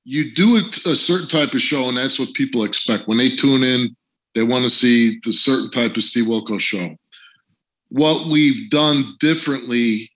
you 0.04 0.32
do 0.34 0.58
a 0.58 0.94
certain 0.94 1.28
type 1.28 1.54
of 1.54 1.62
show, 1.62 1.88
and 1.88 1.96
that's 1.96 2.18
what 2.18 2.32
people 2.34 2.64
expect 2.64 3.08
when 3.08 3.18
they 3.18 3.30
tune 3.30 3.64
in. 3.64 3.96
They 4.34 4.42
want 4.42 4.64
to 4.64 4.70
see 4.70 5.18
the 5.24 5.32
certain 5.32 5.70
type 5.70 5.96
of 5.96 6.04
Steve 6.04 6.26
Wilkos 6.26 6.60
show. 6.60 6.96
What 7.88 8.26
we've 8.26 8.68
done 8.70 9.16
differently 9.18 10.10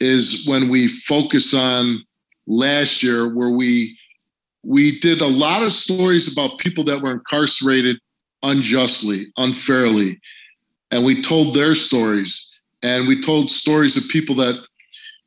is 0.00 0.46
when 0.46 0.68
we 0.68 0.88
focus 0.88 1.54
on 1.54 2.02
last 2.46 3.02
year, 3.02 3.34
where 3.34 3.50
we 3.50 3.96
we 4.62 4.98
did 5.00 5.20
a 5.20 5.26
lot 5.26 5.62
of 5.62 5.72
stories 5.72 6.30
about 6.30 6.58
people 6.58 6.84
that 6.84 7.00
were 7.00 7.12
incarcerated 7.12 7.98
unjustly, 8.42 9.24
unfairly, 9.36 10.20
and 10.90 11.04
we 11.04 11.22
told 11.22 11.54
their 11.54 11.74
stories. 11.74 12.46
And 12.82 13.06
we 13.06 13.20
told 13.20 13.50
stories 13.50 13.96
of 13.96 14.08
people 14.08 14.34
that 14.36 14.58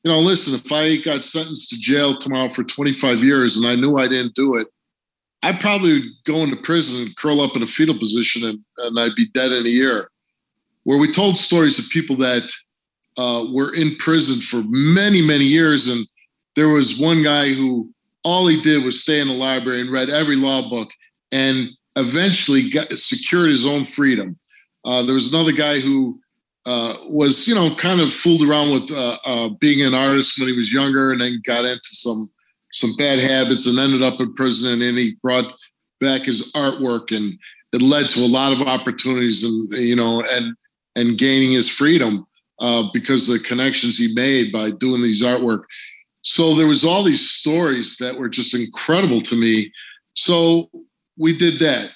you 0.03 0.11
know, 0.11 0.19
listen, 0.19 0.53
if 0.53 0.69
I 0.71 0.97
got 0.97 1.23
sentenced 1.23 1.69
to 1.69 1.79
jail 1.79 2.17
tomorrow 2.17 2.49
for 2.49 2.63
25 2.63 3.23
years 3.23 3.55
and 3.55 3.65
I 3.65 3.75
knew 3.75 3.97
I 3.97 4.09
didn't 4.09 4.35
do 4.35 4.57
it, 4.57 4.67
I'd 5.41 5.61
probably 5.61 6.03
go 6.25 6.39
into 6.39 6.57
prison 6.57 7.03
and 7.03 7.15
curl 7.15 7.39
up 7.39 7.55
in 7.55 7.63
a 7.63 7.67
fetal 7.67 7.97
position 7.97 8.43
and, 8.47 8.59
and 8.79 8.99
I'd 8.99 9.15
be 9.15 9.27
dead 9.33 9.53
in 9.53 9.65
a 9.65 9.69
year. 9.69 10.09
Where 10.83 10.97
we 10.97 11.09
told 11.09 11.37
stories 11.37 11.79
of 11.79 11.89
people 11.89 12.17
that 12.17 12.51
uh, 13.17 13.45
were 13.51 13.73
in 13.73 13.95
prison 13.95 14.41
for 14.41 14.61
many, 14.67 15.21
many 15.25 15.45
years. 15.45 15.87
And 15.87 16.05
there 16.55 16.69
was 16.69 16.99
one 16.99 17.23
guy 17.23 17.53
who 17.53 17.92
all 18.23 18.47
he 18.47 18.61
did 18.61 18.83
was 18.83 19.01
stay 19.01 19.19
in 19.19 19.27
the 19.27 19.33
library 19.33 19.81
and 19.81 19.89
read 19.89 20.09
every 20.09 20.35
law 20.35 20.67
book 20.69 20.89
and 21.31 21.69
eventually 21.95 22.69
got, 22.69 22.91
secured 22.93 23.49
his 23.49 23.65
own 23.65 23.83
freedom. 23.83 24.37
Uh, 24.85 25.03
there 25.03 25.13
was 25.13 25.33
another 25.33 25.51
guy 25.51 25.79
who 25.79 26.19
uh, 26.65 26.95
was 27.09 27.47
you 27.47 27.55
know 27.55 27.73
kind 27.75 27.99
of 27.99 28.13
fooled 28.13 28.47
around 28.47 28.71
with 28.71 28.91
uh, 28.91 29.17
uh, 29.25 29.49
being 29.59 29.85
an 29.85 29.93
artist 29.93 30.39
when 30.39 30.47
he 30.47 30.55
was 30.55 30.73
younger, 30.73 31.11
and 31.11 31.21
then 31.21 31.41
got 31.45 31.65
into 31.65 31.79
some 31.83 32.29
some 32.71 32.91
bad 32.97 33.19
habits, 33.19 33.67
and 33.67 33.77
ended 33.77 34.01
up 34.01 34.19
in 34.19 34.33
prison. 34.33 34.73
And 34.73 34.81
then 34.81 34.95
he 34.95 35.15
brought 35.21 35.53
back 35.99 36.21
his 36.21 36.51
artwork, 36.53 37.15
and 37.15 37.37
it 37.73 37.81
led 37.81 38.09
to 38.09 38.21
a 38.21 38.27
lot 38.27 38.53
of 38.53 38.61
opportunities, 38.61 39.43
and 39.43 39.73
you 39.73 39.95
know, 39.95 40.23
and 40.31 40.55
and 40.95 41.17
gaining 41.17 41.51
his 41.51 41.69
freedom 41.69 42.25
uh, 42.59 42.83
because 42.93 43.27
the 43.27 43.39
connections 43.39 43.97
he 43.97 44.13
made 44.13 44.51
by 44.51 44.71
doing 44.71 45.01
these 45.01 45.23
artwork. 45.23 45.63
So 46.23 46.55
there 46.55 46.67
was 46.67 46.83
all 46.83 47.03
these 47.03 47.29
stories 47.29 47.97
that 47.97 48.17
were 48.17 48.29
just 48.29 48.55
incredible 48.55 49.21
to 49.21 49.35
me. 49.35 49.71
So 50.15 50.69
we 51.17 51.37
did 51.37 51.55
that. 51.59 51.93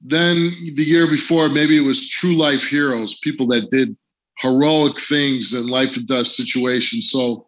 Then 0.00 0.36
the 0.76 0.84
year 0.84 1.08
before, 1.08 1.48
maybe 1.48 1.76
it 1.76 1.86
was 1.86 2.08
true 2.08 2.34
life 2.34 2.66
heroes, 2.66 3.18
people 3.18 3.48
that 3.48 3.70
did 3.70 3.96
heroic 4.38 4.98
things 4.98 5.52
in 5.52 5.66
life 5.66 5.96
and 5.96 6.06
death 6.06 6.28
situations. 6.28 7.10
So 7.10 7.46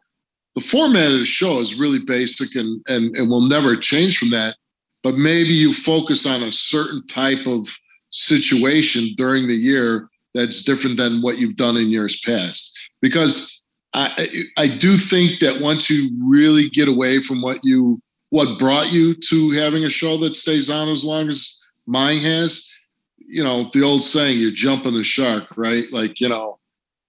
the 0.57 0.61
format 0.61 1.12
of 1.12 1.20
the 1.20 1.25
show 1.25 1.61
is 1.61 1.79
really 1.79 2.01
basic 2.05 2.57
and, 2.57 2.83
and, 2.88 3.16
and 3.16 3.31
will 3.31 3.46
never 3.46 3.77
change 3.77 4.18
from 4.18 4.31
that. 4.31 4.57
But 5.05 5.14
maybe 5.14 5.51
you 5.51 5.73
focus 5.73 6.27
on 6.27 6.42
a 6.42 6.53
certain 6.53 7.07
type 7.07 7.46
of 7.46 7.68
situation 8.11 9.14
during 9.16 9.46
the 9.46 9.55
year 9.55 10.09
that's 10.35 10.64
different 10.64 10.99
than 10.99 11.23
what 11.23 11.38
you've 11.38 11.57
done 11.57 11.77
in 11.77 11.88
years 11.90 12.20
past. 12.20 12.77
Because 13.01 13.60
I, 13.92 14.26
I 14.57 14.66
do 14.68 14.96
think 14.96 15.40
that 15.40 15.61
once 15.61 15.90
you 15.90 16.11
really 16.24 16.68
get 16.68 16.88
away 16.88 17.20
from 17.20 17.42
what 17.42 17.59
you 17.64 18.00
what 18.31 18.59
brought 18.59 18.92
you 18.92 19.14
to 19.14 19.50
having 19.50 19.85
a 19.85 19.90
show 19.90 20.16
that 20.18 20.37
stays 20.37 20.70
on 20.70 20.88
as 20.88 21.05
long 21.05 21.29
as 21.29 21.61
mine 21.87 22.18
has, 22.18 22.70
you 23.18 23.42
know, 23.42 23.68
the 23.72 23.83
old 23.83 24.05
saying, 24.05 24.38
you're 24.38 24.53
jumping 24.53 24.94
the 24.94 25.03
shark, 25.03 25.57
right? 25.57 25.90
Like, 25.90 26.20
you 26.20 26.29
know, 26.29 26.59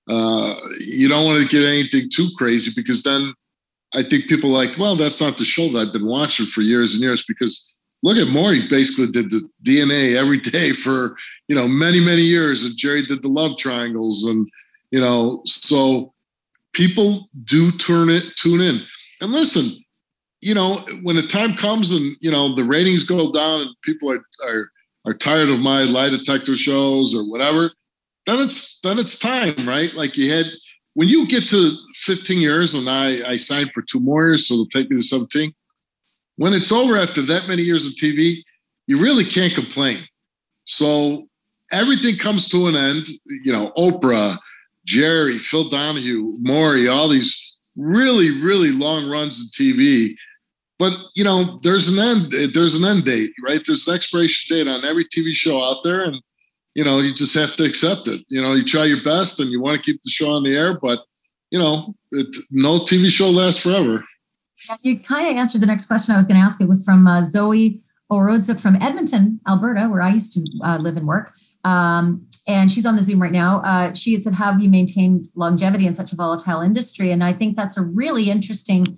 uh, 0.09 0.55
you 0.79 1.07
don't 1.07 1.25
want 1.25 1.41
to 1.41 1.47
get 1.47 1.63
anything 1.63 2.09
too 2.11 2.29
crazy 2.35 2.71
because 2.75 3.03
then 3.03 3.33
I 3.95 4.01
think 4.01 4.27
people 4.27 4.49
like, 4.49 4.77
well, 4.79 4.95
that's 4.95 5.21
not 5.21 5.37
the 5.37 5.45
show 5.45 5.69
that 5.69 5.79
I've 5.79 5.93
been 5.93 6.07
watching 6.07 6.47
for 6.47 6.61
years 6.61 6.93
and 6.93 7.03
years 7.03 7.23
because 7.27 7.79
look 8.03 8.17
at 8.17 8.33
Maury 8.33 8.67
basically 8.67 9.11
did 9.11 9.29
the 9.29 9.47
DNA 9.63 10.15
every 10.15 10.39
day 10.39 10.71
for, 10.71 11.15
you 11.47 11.55
know, 11.55 11.67
many, 11.67 11.99
many 12.03 12.23
years. 12.23 12.63
And 12.63 12.75
Jerry 12.75 13.05
did 13.05 13.21
the 13.21 13.27
love 13.27 13.57
triangles. 13.57 14.25
And, 14.25 14.47
you 14.91 14.99
know, 14.99 15.41
so 15.45 16.10
people 16.73 17.29
do 17.43 17.71
turn 17.71 18.09
it, 18.09 18.35
tune 18.37 18.61
in. 18.61 18.81
And 19.21 19.31
listen, 19.31 19.77
you 20.41 20.53
know, 20.53 20.85
when 21.03 21.15
the 21.15 21.27
time 21.27 21.55
comes 21.55 21.91
and 21.91 22.15
you 22.19 22.31
know 22.31 22.55
the 22.55 22.63
ratings 22.63 23.03
go 23.03 23.31
down 23.31 23.61
and 23.61 23.69
people 23.83 24.11
are 24.11 24.23
are 24.47 24.71
are 25.05 25.13
tired 25.13 25.49
of 25.49 25.59
my 25.59 25.83
lie 25.83 26.09
detector 26.09 26.55
shows 26.55 27.13
or 27.13 27.29
whatever, 27.29 27.71
then 28.25 28.39
it's 28.39 28.81
then 28.81 28.99
it's 28.99 29.19
time, 29.19 29.67
right? 29.67 29.93
Like 29.93 30.17
you 30.17 30.31
had 30.31 30.47
when 30.93 31.09
you 31.09 31.27
get 31.27 31.47
to 31.49 31.71
15 31.95 32.39
years 32.39 32.73
and 32.73 32.89
I 32.89 33.21
I 33.29 33.37
signed 33.37 33.71
for 33.71 33.83
two 33.83 33.99
more 33.99 34.27
years, 34.27 34.47
so 34.47 34.55
they'll 34.55 34.65
take 34.65 34.89
me 34.89 34.97
to 34.97 35.03
17. 35.03 35.53
When 36.37 36.53
it's 36.53 36.71
over 36.71 36.97
after 36.97 37.21
that 37.23 37.47
many 37.47 37.61
years 37.61 37.85
of 37.85 37.93
TV, 37.93 38.37
you 38.87 38.99
really 38.99 39.23
can't 39.23 39.53
complain. 39.53 39.99
So 40.63 41.27
everything 41.71 42.17
comes 42.17 42.49
to 42.49 42.67
an 42.67 42.75
end. 42.75 43.07
You 43.25 43.51
know, 43.51 43.71
Oprah, 43.77 44.37
Jerry, 44.91 45.37
Phil 45.37 45.69
Donahue, 45.69 46.37
Maury, 46.39 46.87
all 46.87 47.07
these 47.07 47.57
really, 47.75 48.31
really 48.41 48.71
long 48.71 49.09
runs 49.09 49.39
in 49.39 49.47
TV 49.65 50.15
but 50.81 50.93
you 51.15 51.23
know, 51.23 51.59
there's 51.61 51.89
an 51.89 51.99
end. 51.99 52.31
There's 52.55 52.73
an 52.73 52.83
end 52.83 53.05
date, 53.05 53.29
right? 53.47 53.61
There's 53.63 53.87
an 53.87 53.93
expiration 53.93 54.57
date 54.57 54.67
on 54.67 54.83
every 54.83 55.05
TV 55.05 55.29
show 55.29 55.63
out 55.63 55.83
there, 55.83 56.03
and 56.03 56.19
you 56.73 56.83
know, 56.83 56.97
you 56.97 57.13
just 57.13 57.35
have 57.35 57.55
to 57.57 57.63
accept 57.63 58.07
it. 58.07 58.25
You 58.29 58.41
know, 58.41 58.53
you 58.53 58.63
try 58.63 58.85
your 58.85 59.03
best, 59.03 59.39
and 59.39 59.51
you 59.51 59.61
want 59.61 59.77
to 59.77 59.83
keep 59.83 60.01
the 60.01 60.09
show 60.09 60.31
on 60.31 60.41
the 60.41 60.57
air, 60.57 60.79
but 60.79 61.03
you 61.51 61.59
know, 61.59 61.93
it, 62.11 62.35
no 62.49 62.79
TV 62.79 63.11
show 63.11 63.29
lasts 63.29 63.61
forever. 63.61 64.03
You 64.81 64.99
kind 64.99 65.27
of 65.27 65.35
answered 65.35 65.61
the 65.61 65.67
next 65.67 65.85
question 65.85 66.15
I 66.15 66.17
was 66.17 66.25
going 66.25 66.39
to 66.39 66.43
ask. 66.43 66.59
It 66.59 66.67
was 66.67 66.83
from 66.83 67.05
uh, 67.05 67.21
Zoe 67.21 67.79
Orodzuk 68.11 68.59
from 68.59 68.75
Edmonton, 68.81 69.39
Alberta, 69.47 69.87
where 69.87 70.01
I 70.01 70.09
used 70.09 70.33
to 70.33 70.43
uh, 70.63 70.77
live 70.77 70.97
and 70.97 71.07
work. 71.07 71.31
Um, 71.63 72.25
and 72.47 72.71
she's 72.71 72.85
on 72.85 72.95
the 72.95 73.05
Zoom 73.05 73.21
right 73.21 73.31
now. 73.31 73.61
Uh, 73.61 73.93
she 73.93 74.13
had 74.13 74.23
said, 74.23 74.35
"How 74.35 74.51
have 74.51 74.61
you 74.61 74.69
maintained 74.69 75.27
longevity 75.35 75.85
in 75.85 75.93
such 75.93 76.11
a 76.11 76.15
volatile 76.15 76.61
industry?" 76.61 77.11
And 77.11 77.23
I 77.23 77.33
think 77.33 77.55
that's 77.55 77.77
a 77.77 77.83
really 77.83 78.29
interesting 78.29 78.97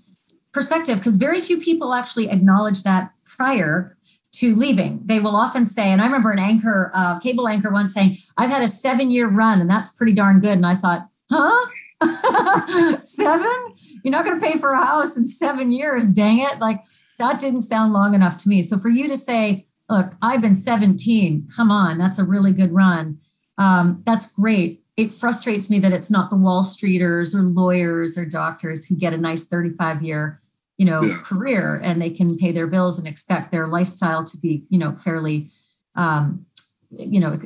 perspective 0.53 0.99
because 0.99 1.15
very 1.15 1.41
few 1.41 1.59
people 1.59 1.93
actually 1.93 2.29
acknowledge 2.29 2.83
that 2.83 3.11
prior 3.25 3.97
to 4.33 4.55
leaving. 4.55 5.01
They 5.05 5.19
will 5.19 5.35
often 5.35 5.65
say, 5.65 5.89
and 5.89 6.01
I 6.01 6.05
remember 6.05 6.31
an 6.31 6.39
anchor, 6.39 6.91
uh, 6.93 7.19
cable 7.19 7.47
anchor 7.47 7.69
once 7.69 7.93
saying, 7.93 8.17
I've 8.37 8.49
had 8.49 8.63
a 8.63 8.67
seven 8.67 9.11
year 9.11 9.27
run 9.27 9.61
and 9.61 9.69
that's 9.69 9.91
pretty 9.91 10.13
darn 10.13 10.39
good. 10.39 10.53
And 10.53 10.65
I 10.65 10.75
thought, 10.75 11.07
huh? 11.31 11.67
seven? 13.03 13.75
You're 14.03 14.11
not 14.11 14.25
going 14.25 14.39
to 14.39 14.45
pay 14.45 14.57
for 14.57 14.71
a 14.71 14.83
house 14.83 15.15
in 15.17 15.25
seven 15.25 15.71
years. 15.71 16.09
Dang 16.09 16.39
it. 16.39 16.59
Like 16.59 16.83
that 17.19 17.39
didn't 17.39 17.61
sound 17.61 17.93
long 17.93 18.15
enough 18.15 18.37
to 18.39 18.49
me. 18.49 18.61
So 18.63 18.79
for 18.79 18.89
you 18.89 19.07
to 19.07 19.15
say, 19.15 19.67
look, 19.87 20.13
I've 20.21 20.41
been 20.41 20.55
17, 20.55 21.47
come 21.55 21.69
on, 21.69 21.97
that's 21.97 22.17
a 22.17 22.23
really 22.23 22.53
good 22.53 22.71
run. 22.71 23.19
Um, 23.57 24.01
that's 24.05 24.33
great. 24.33 24.83
It 24.95 25.13
frustrates 25.13 25.69
me 25.69 25.79
that 25.79 25.93
it's 25.93 26.11
not 26.11 26.29
the 26.29 26.35
Wall 26.35 26.63
Streeters 26.63 27.35
or 27.35 27.41
lawyers 27.41 28.17
or 28.17 28.25
doctors 28.25 28.85
who 28.85 28.95
get 28.95 29.13
a 29.13 29.17
nice 29.17 29.47
35 29.47 30.03
year 30.03 30.39
you 30.77 30.85
know 30.85 31.01
yeah. 31.01 31.15
career 31.23 31.79
and 31.83 32.01
they 32.01 32.09
can 32.09 32.37
pay 32.37 32.51
their 32.51 32.67
bills 32.67 32.97
and 32.97 33.07
expect 33.07 33.51
their 33.51 33.67
lifestyle 33.67 34.23
to 34.23 34.37
be 34.37 34.65
you 34.69 34.77
know 34.77 34.95
fairly 34.95 35.49
um, 35.95 36.45
you 36.89 37.19
know 37.19 37.39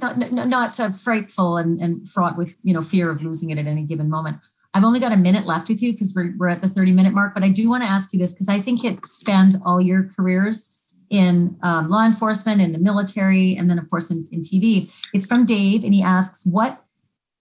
not 0.00 0.18
not, 0.18 0.48
not 0.48 0.80
uh, 0.80 0.90
frightful 0.90 1.56
and, 1.56 1.80
and 1.80 2.08
fraught 2.08 2.36
with 2.36 2.56
you 2.62 2.72
know 2.72 2.82
fear 2.82 3.10
of 3.10 3.22
losing 3.22 3.50
it 3.50 3.58
at 3.58 3.66
any 3.66 3.82
given 3.82 4.08
moment 4.08 4.38
i've 4.74 4.84
only 4.84 5.00
got 5.00 5.12
a 5.12 5.16
minute 5.16 5.46
left 5.46 5.68
with 5.68 5.82
you 5.82 5.92
because 5.92 6.12
we're, 6.14 6.34
we're 6.38 6.48
at 6.48 6.62
the 6.62 6.68
30 6.68 6.92
minute 6.92 7.12
mark 7.12 7.34
but 7.34 7.44
i 7.44 7.48
do 7.48 7.68
want 7.68 7.82
to 7.82 7.88
ask 7.88 8.12
you 8.12 8.18
this 8.18 8.32
because 8.32 8.48
i 8.48 8.60
think 8.60 8.84
it 8.84 8.98
spans 9.06 9.56
all 9.64 9.80
your 9.80 10.10
careers 10.16 10.78
in 11.12 11.56
um, 11.62 11.88
law 11.88 12.04
enforcement 12.04 12.60
in 12.60 12.72
the 12.72 12.78
military 12.78 13.54
and 13.54 13.70
then 13.70 13.78
of 13.78 13.88
course 13.88 14.10
in, 14.10 14.24
in 14.32 14.40
tv 14.40 14.92
it's 15.12 15.26
from 15.26 15.44
dave 15.44 15.84
and 15.84 15.94
he 15.94 16.02
asks 16.02 16.44
what 16.44 16.82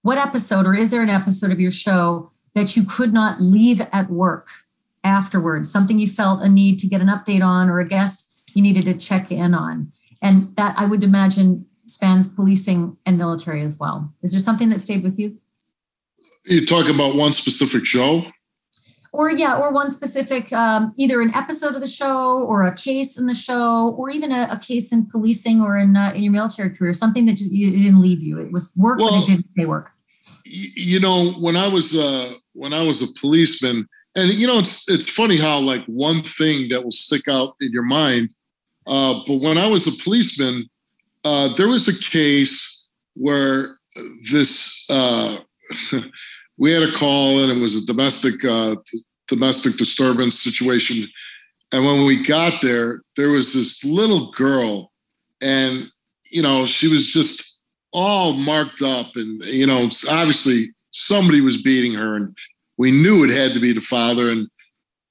what 0.04 0.18
episode 0.18 0.66
or 0.66 0.76
is 0.76 0.90
there 0.90 1.02
an 1.02 1.10
episode 1.10 1.52
of 1.52 1.60
your 1.60 1.72
show 1.72 2.32
that 2.54 2.76
you 2.76 2.84
could 2.84 3.14
not 3.14 3.42
leave 3.42 3.82
at 3.94 4.10
work 4.10 4.50
afterwards, 5.04 5.72
something 5.72 6.00
you 6.00 6.08
felt 6.08 6.42
a 6.42 6.50
need 6.50 6.80
to 6.80 6.88
get 6.88 7.02
an 7.02 7.08
update 7.08 7.44
on 7.44 7.70
or 7.70 7.80
a 7.80 7.86
guest 7.86 8.44
you 8.54 8.62
needed 8.62 8.86
to 8.86 8.98
check 8.98 9.32
in 9.32 9.54
on. 9.54 9.90
And 10.22 10.56
that 10.56 10.76
I 10.78 10.86
would 10.86 11.04
imagine 11.04 11.66
spans 11.88 12.28
policing 12.28 12.98
and 13.06 13.18
military 13.18 13.62
as 13.64 13.78
well. 13.80 14.14
Is 14.22 14.32
there 14.32 14.40
something 14.40 14.70
that 14.70 14.82
stayed 14.82 15.04
with 15.04 15.18
you? 15.18 15.38
You 16.46 16.66
talk 16.66 16.90
about 16.90 17.16
one 17.16 17.34
specific 17.34 17.86
show? 17.86 18.26
Or 19.14 19.30
yeah, 19.30 19.58
or 19.58 19.74
one 19.74 19.92
specific, 19.92 20.54
um, 20.54 20.94
either 20.96 21.20
an 21.22 21.34
episode 21.34 21.76
of 21.76 21.82
the 21.82 21.88
show, 21.88 22.44
or 22.44 22.64
a 22.64 22.74
case 22.74 23.18
in 23.18 23.26
the 23.26 23.34
show, 23.34 23.90
or 23.98 24.10
even 24.10 24.32
a, 24.32 24.48
a 24.52 24.58
case 24.58 24.94
in 24.94 25.06
policing 25.06 25.62
or 25.62 25.78
in 25.78 25.98
uh, 25.98 26.14
in 26.16 26.24
your 26.24 26.32
military 26.32 26.70
career, 26.70 26.94
something 26.94 27.26
that 27.26 27.36
just 27.36 27.52
it 27.54 27.72
didn't 27.72 28.02
leave 28.02 28.24
you. 28.24 28.40
It 28.40 28.54
was 28.54 28.72
work, 28.78 29.00
well, 29.00 29.12
but 29.12 29.24
it 29.24 29.28
didn't 29.28 29.52
say 29.52 29.66
work. 29.66 29.92
You 30.46 31.02
know, 31.02 31.32
when 31.40 31.58
I 31.58 31.68
was 31.68 31.98
uh, 31.98 32.32
when 32.54 32.72
I 32.72 32.84
was 32.84 33.02
a 33.02 33.20
policeman, 33.20 33.86
and 34.16 34.32
you 34.34 34.48
know, 34.48 34.60
it's 34.60 34.90
it's 34.90 35.10
funny 35.10 35.38
how 35.38 35.60
like 35.60 35.84
one 35.86 36.22
thing 36.22 36.70
that 36.70 36.82
will 36.82 36.92
stick 36.92 37.28
out 37.28 37.56
in 37.60 37.72
your 37.74 37.84
mind. 37.84 38.30
Uh, 38.88 39.20
but 39.28 39.42
when 39.42 39.58
I 39.58 39.68
was 39.68 39.88
a 39.88 40.04
policeman, 40.04 40.70
uh, 41.24 41.50
there 41.56 41.68
was 41.68 41.88
a 41.88 42.00
case 42.12 42.90
where 43.16 43.78
this 44.32 44.86
uh, 44.90 45.38
we 46.58 46.72
had 46.72 46.84
a 46.84 46.92
call 46.92 47.42
and 47.42 47.52
it 47.52 47.62
was 47.62 47.82
a 47.82 47.86
domestic 47.86 48.44
uh, 48.46 48.76
t- 48.86 49.00
domestic 49.28 49.78
disturbance 49.78 50.40
situation. 50.40 51.08
And 51.74 51.86
when 51.86 52.06
we 52.06 52.22
got 52.22 52.62
there, 52.62 53.02
there 53.16 53.30
was 53.30 53.54
this 53.54 53.84
little 53.86 54.32
girl, 54.32 54.92
and 55.42 55.88
you 56.32 56.42
know 56.42 56.66
she 56.66 56.92
was 56.92 57.14
just 57.14 57.64
all 57.94 58.34
marked 58.34 58.82
up, 58.82 59.16
and 59.16 59.42
you 59.46 59.66
know 59.66 59.90
obviously 60.10 60.66
somebody 60.92 61.40
was 61.40 61.62
beating 61.62 61.94
her, 61.94 62.16
and 62.16 62.38
we 62.78 62.92
knew 62.92 63.24
it 63.24 63.36
had 63.36 63.54
to 63.54 63.62
be 63.62 63.72
the 63.72 63.82
father, 63.82 64.30
and 64.30 64.50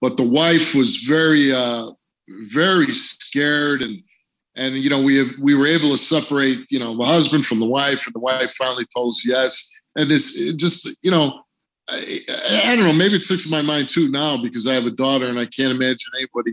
but 0.03 0.19
the 0.19 0.29
wife 0.29 0.75
was 0.75 0.99
very 0.99 1.51
uh, 1.51 1.87
very 2.29 2.89
scared 2.89 3.83
and 3.83 4.03
and 4.57 4.75
you 4.75 4.91
know 4.91 5.03
we 5.03 5.17
have 5.17 5.31
we 5.41 5.55
were 5.55 5.67
able 5.67 5.91
to 5.91 5.99
separate 5.99 6.65
you 6.71 6.79
know 6.79 6.97
the 6.97 7.05
husband 7.05 7.47
from 7.47 7.61
the 7.61 7.67
wife 7.67 8.07
and 8.07 8.15
the 8.15 8.21
wife 8.21 8.53
finally 8.53 8.85
told 8.95 9.11
us 9.11 9.25
yes 9.27 9.80
and 9.97 10.11
this 10.11 10.55
just 10.55 11.05
you 11.05 11.11
know 11.11 11.43
I, 11.89 12.19
I, 12.67 12.77
don't 12.77 12.87
know 12.87 12.93
maybe 12.93 13.17
it 13.17 13.25
sticks 13.25 13.47
in 13.47 13.51
my 13.51 13.63
mind 13.63 13.89
too 13.89 14.11
now 14.11 14.37
because 14.37 14.67
i 14.67 14.75
have 14.75 14.87
a 14.87 14.91
daughter 14.91 15.27
and 15.27 15.39
i 15.39 15.45
can't 15.45 15.73
imagine 15.73 16.11
anybody 16.17 16.53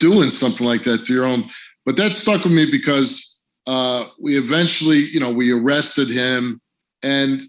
doing 0.00 0.30
something 0.30 0.66
like 0.66 0.82
that 0.84 1.04
to 1.04 1.14
your 1.14 1.26
own. 1.26 1.48
But 1.86 1.96
that 1.96 2.14
stuck 2.14 2.42
with 2.42 2.52
me 2.52 2.68
because 2.68 3.44
uh, 3.66 4.06
we 4.18 4.36
eventually 4.36 5.04
you 5.12 5.20
know 5.20 5.30
we 5.30 5.52
arrested 5.52 6.08
him 6.08 6.60
and 7.04 7.40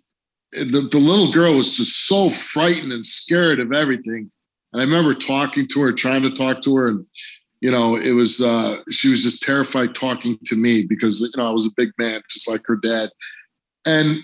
the, 0.51 0.87
the 0.91 0.97
little 0.97 1.31
girl 1.31 1.55
was 1.55 1.77
just 1.77 2.07
so 2.07 2.29
frightened 2.29 2.91
and 2.91 3.05
scared 3.05 3.59
of 3.59 3.71
everything. 3.73 4.29
And 4.73 4.81
i 4.81 4.85
remember 4.85 5.13
talking 5.13 5.67
to 5.69 5.81
her 5.81 5.91
trying 5.91 6.21
to 6.21 6.31
talk 6.31 6.61
to 6.61 6.75
her 6.75 6.89
and 6.89 7.05
you 7.61 7.69
know, 7.69 7.95
it 7.95 8.13
was 8.13 8.41
uh, 8.41 8.81
she 8.89 9.09
was 9.09 9.21
just 9.21 9.43
terrified 9.43 9.93
talking 9.93 10.37
to 10.45 10.55
me 10.55 10.83
because 10.89 11.21
you 11.21 11.29
know 11.37 11.47
I 11.47 11.51
was 11.51 11.67
a 11.67 11.73
big 11.77 11.91
man, 11.99 12.19
just 12.27 12.49
like 12.49 12.61
her 12.65 12.75
dad, 12.75 13.11
and 13.85 14.17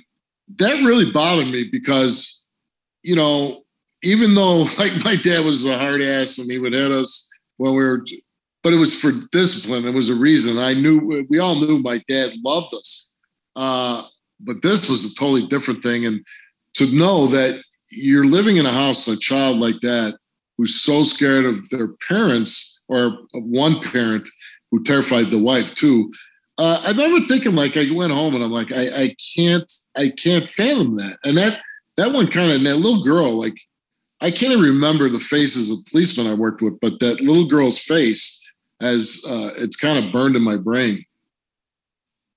that 0.55 0.83
really 0.85 1.11
bothered 1.11 1.47
me 1.47 1.69
because 1.71 2.51
you 3.03 3.15
know 3.15 3.63
even 4.03 4.35
though 4.35 4.65
like 4.79 4.93
my 5.03 5.15
dad 5.15 5.45
was 5.45 5.65
a 5.65 5.77
hard 5.77 6.01
ass 6.01 6.37
and 6.37 6.49
he 6.51 6.59
would 6.59 6.73
hit 6.73 6.91
us 6.91 7.29
when 7.57 7.73
we 7.73 7.83
were, 7.83 8.03
but 8.63 8.73
it 8.73 8.77
was 8.77 8.99
for 8.99 9.11
discipline. 9.31 9.85
It 9.85 9.93
was 9.93 10.09
a 10.09 10.15
reason. 10.15 10.57
I 10.57 10.73
knew 10.73 11.25
we 11.29 11.39
all 11.39 11.55
knew 11.55 11.79
my 11.79 12.01
dad 12.07 12.31
loved 12.43 12.73
us, 12.73 13.15
uh, 13.55 14.03
but 14.39 14.61
this 14.61 14.89
was 14.89 15.11
a 15.11 15.15
totally 15.15 15.47
different 15.47 15.83
thing, 15.83 16.05
and 16.05 16.25
to 16.75 16.95
know 16.95 17.27
that 17.27 17.61
you're 17.91 18.25
living 18.25 18.57
in 18.57 18.65
a 18.65 18.71
house, 18.71 19.07
a 19.07 19.17
child 19.17 19.57
like 19.57 19.79
that 19.81 20.17
who's 20.57 20.75
so 20.75 21.03
scared 21.03 21.45
of 21.45 21.69
their 21.69 21.89
parents 22.09 22.83
or 22.89 23.17
one 23.33 23.79
parent 23.79 24.27
who 24.71 24.83
terrified 24.83 25.27
the 25.27 25.41
wife 25.41 25.73
too. 25.75 26.11
Uh, 26.57 26.81
I 26.85 26.91
remember 26.91 27.27
thinking 27.27 27.55
like 27.55 27.77
I 27.77 27.85
went 27.93 28.11
home 28.11 28.33
and 28.35 28.43
I'm 28.43 28.51
like 28.51 28.71
I, 28.71 28.87
I 28.95 29.15
can't 29.35 29.71
I 29.95 30.09
can't 30.09 30.49
fathom 30.49 30.95
that 30.95 31.17
and 31.23 31.37
that 31.37 31.61
that 31.97 32.11
one 32.11 32.27
kind 32.27 32.51
of 32.51 32.63
that 32.63 32.77
little 32.77 33.03
girl 33.03 33.33
like 33.33 33.57
I 34.21 34.31
can't 34.31 34.53
even 34.53 34.63
remember 34.63 35.07
the 35.07 35.19
faces 35.19 35.69
of 35.69 35.85
policemen 35.91 36.25
I 36.25 36.33
worked 36.33 36.63
with 36.63 36.79
but 36.79 36.99
that 36.99 37.21
little 37.21 37.45
girl's 37.45 37.77
face 37.77 38.37
as 38.81 39.23
uh, 39.29 39.51
it's 39.57 39.75
kind 39.75 40.03
of 40.03 40.11
burned 40.11 40.35
in 40.35 40.43
my 40.43 40.57
brain. 40.57 41.03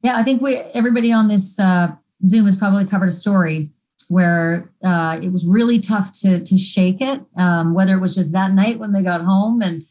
Yeah, 0.03 0.17
I 0.17 0.23
think 0.23 0.41
we 0.41 0.57
everybody 0.57 1.13
on 1.13 1.29
this 1.29 1.59
uh, 1.59 1.95
Zoom 2.27 2.47
has 2.47 2.57
probably 2.57 2.87
covered 2.87 3.09
a 3.09 3.13
story 3.13 3.71
where 4.09 4.71
uh, 4.83 5.19
it 5.23 5.31
was 5.31 5.47
really 5.47 5.79
tough 5.79 6.13
to 6.21 6.43
to 6.43 6.57
shake 6.57 7.01
it, 7.01 7.23
um, 7.37 7.75
whether 7.75 7.95
it 7.95 8.01
was 8.01 8.15
just 8.15 8.33
that 8.33 8.53
night 8.53 8.79
when 8.79 8.93
they 8.93 9.03
got 9.03 9.21
home 9.21 9.61
and 9.61 9.85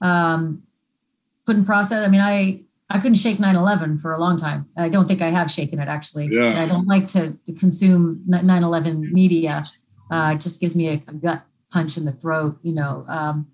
um, 0.00 0.62
couldn't 1.46 1.66
process. 1.66 2.04
I 2.04 2.08
mean, 2.08 2.22
I 2.22 2.62
I 2.90 2.98
couldn't 2.98 3.16
shake 3.16 3.38
9/11 3.38 4.00
for 4.00 4.12
a 4.12 4.18
long 4.18 4.36
time. 4.36 4.66
I 4.76 4.88
don't 4.88 5.06
think 5.06 5.22
I 5.22 5.30
have 5.30 5.50
shaken 5.50 5.78
it 5.78 5.88
actually. 5.88 6.26
Yeah. 6.26 6.60
I 6.60 6.66
don't 6.66 6.86
like 6.86 7.06
to 7.08 7.38
consume 7.58 8.24
9/11 8.28 9.12
media. 9.12 9.64
Uh, 10.10 10.32
it 10.34 10.40
just 10.40 10.60
gives 10.60 10.74
me 10.74 10.88
a, 10.88 10.94
a, 11.06 11.14
gut 11.14 11.44
punch 11.70 11.96
in 11.96 12.04
the 12.04 12.10
throat, 12.10 12.58
you 12.62 12.74
know. 12.74 13.04
Um, 13.08 13.46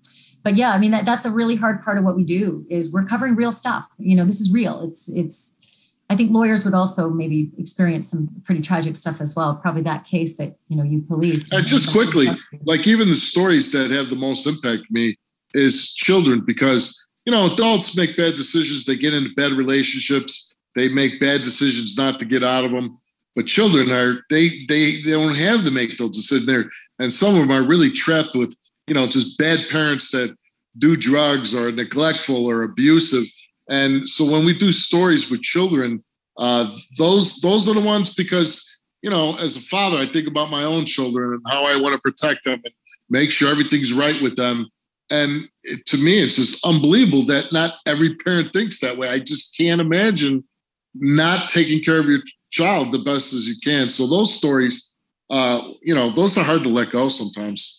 but 0.43 0.55
yeah, 0.55 0.71
I 0.71 0.79
mean 0.79 0.91
that 0.91 1.05
that's 1.05 1.25
a 1.25 1.29
really 1.29 1.55
hard 1.55 1.83
part 1.83 1.99
of 1.99 2.03
what 2.03 2.15
we 2.15 2.23
do 2.23 2.65
is 2.69 2.91
we're 2.91 3.05
covering 3.05 3.35
real 3.35 3.51
stuff. 3.51 3.87
You 3.99 4.15
know, 4.15 4.25
this 4.25 4.39
is 4.39 4.51
real. 4.51 4.81
It's 4.81 5.09
it's. 5.09 5.53
I 6.09 6.15
think 6.15 6.31
lawyers 6.31 6.63
would 6.63 6.73
also 6.73 7.09
maybe 7.09 7.51
experience 7.57 8.09
some 8.09 8.29
pretty 8.45 8.61
tragic 8.61 8.95
stuff 8.95 9.19
as 9.19 9.35
well. 9.35 9.57
Probably 9.57 9.81
that 9.83 10.05
case 10.05 10.37
that 10.37 10.57
you 10.67 10.77
know 10.77 10.83
you 10.83 11.01
policed. 11.01 11.53
Uh, 11.53 11.61
just 11.61 11.91
quickly, 11.91 12.27
like 12.63 12.87
even 12.87 13.07
the 13.09 13.15
stories 13.15 13.71
that 13.73 13.91
have 13.91 14.09
the 14.09 14.15
most 14.15 14.47
impact 14.47 14.89
me 14.89 15.15
is 15.53 15.93
children 15.93 16.43
because 16.45 17.06
you 17.27 17.31
know 17.31 17.51
adults 17.51 17.95
make 17.97 18.15
bad 18.15 18.35
decisions. 18.35 18.85
They 18.85 18.95
get 18.95 19.13
into 19.13 19.29
bad 19.35 19.51
relationships. 19.51 20.55
They 20.75 20.87
make 20.87 21.19
bad 21.19 21.41
decisions 21.41 21.97
not 21.97 22.19
to 22.19 22.25
get 22.25 22.43
out 22.43 22.65
of 22.65 22.71
them. 22.71 22.97
But 23.35 23.45
children 23.45 23.91
are 23.91 24.21
they 24.29 24.49
they 24.67 25.01
they 25.01 25.11
don't 25.11 25.35
have 25.35 25.63
to 25.65 25.71
make 25.71 25.97
those 25.97 26.15
decisions. 26.15 26.47
There 26.47 26.69
and 26.97 27.13
some 27.13 27.35
of 27.35 27.41
them 27.41 27.51
are 27.51 27.67
really 27.67 27.91
trapped 27.91 28.33
with 28.33 28.55
you 28.87 28.95
know 28.95 29.05
just 29.05 29.37
bad 29.37 29.59
parents 29.69 30.09
that 30.11 30.35
do 30.77 30.95
drugs 30.95 31.53
or 31.53 31.71
neglectful 31.71 32.45
or 32.45 32.63
abusive. 32.63 33.25
And 33.69 34.07
so 34.07 34.31
when 34.31 34.45
we 34.45 34.57
do 34.57 34.71
stories 34.71 35.29
with 35.29 35.41
children 35.41 36.03
uh, 36.37 36.69
those 36.97 37.41
those 37.41 37.67
are 37.67 37.73
the 37.73 37.85
ones 37.85 38.13
because 38.13 38.83
you 39.01 39.09
know 39.09 39.35
as 39.37 39.55
a 39.55 39.59
father 39.59 39.97
i 39.97 40.05
think 40.05 40.27
about 40.27 40.49
my 40.49 40.63
own 40.63 40.85
children 40.85 41.33
and 41.33 41.41
how 41.47 41.63
i 41.63 41.79
want 41.79 41.93
to 41.93 42.01
protect 42.01 42.43
them 42.43 42.61
and 42.63 42.73
make 43.09 43.31
sure 43.31 43.49
everything's 43.49 43.93
right 43.93 44.21
with 44.21 44.35
them 44.35 44.67
and 45.09 45.47
it, 45.63 45.85
to 45.87 45.97
me, 45.97 46.19
it's 46.19 46.35
just 46.35 46.65
unbelievable 46.65 47.23
that 47.23 47.51
not 47.51 47.75
every 47.85 48.15
parent 48.15 48.53
thinks 48.53 48.79
that 48.79 48.97
way. 48.97 49.09
I 49.09 49.19
just 49.19 49.57
can't 49.57 49.81
imagine 49.81 50.43
not 50.95 51.49
taking 51.49 51.81
care 51.81 51.99
of 51.99 52.07
your 52.07 52.19
child 52.51 52.91
the 52.91 52.99
best 52.99 53.33
as 53.33 53.47
you 53.47 53.55
can. 53.63 53.89
So 53.89 54.07
those 54.07 54.33
stories, 54.33 54.93
uh, 55.29 55.61
you 55.81 55.95
know, 55.95 56.11
those 56.11 56.37
are 56.37 56.43
hard 56.43 56.63
to 56.63 56.69
let 56.69 56.89
go 56.89 57.09
sometimes. 57.09 57.73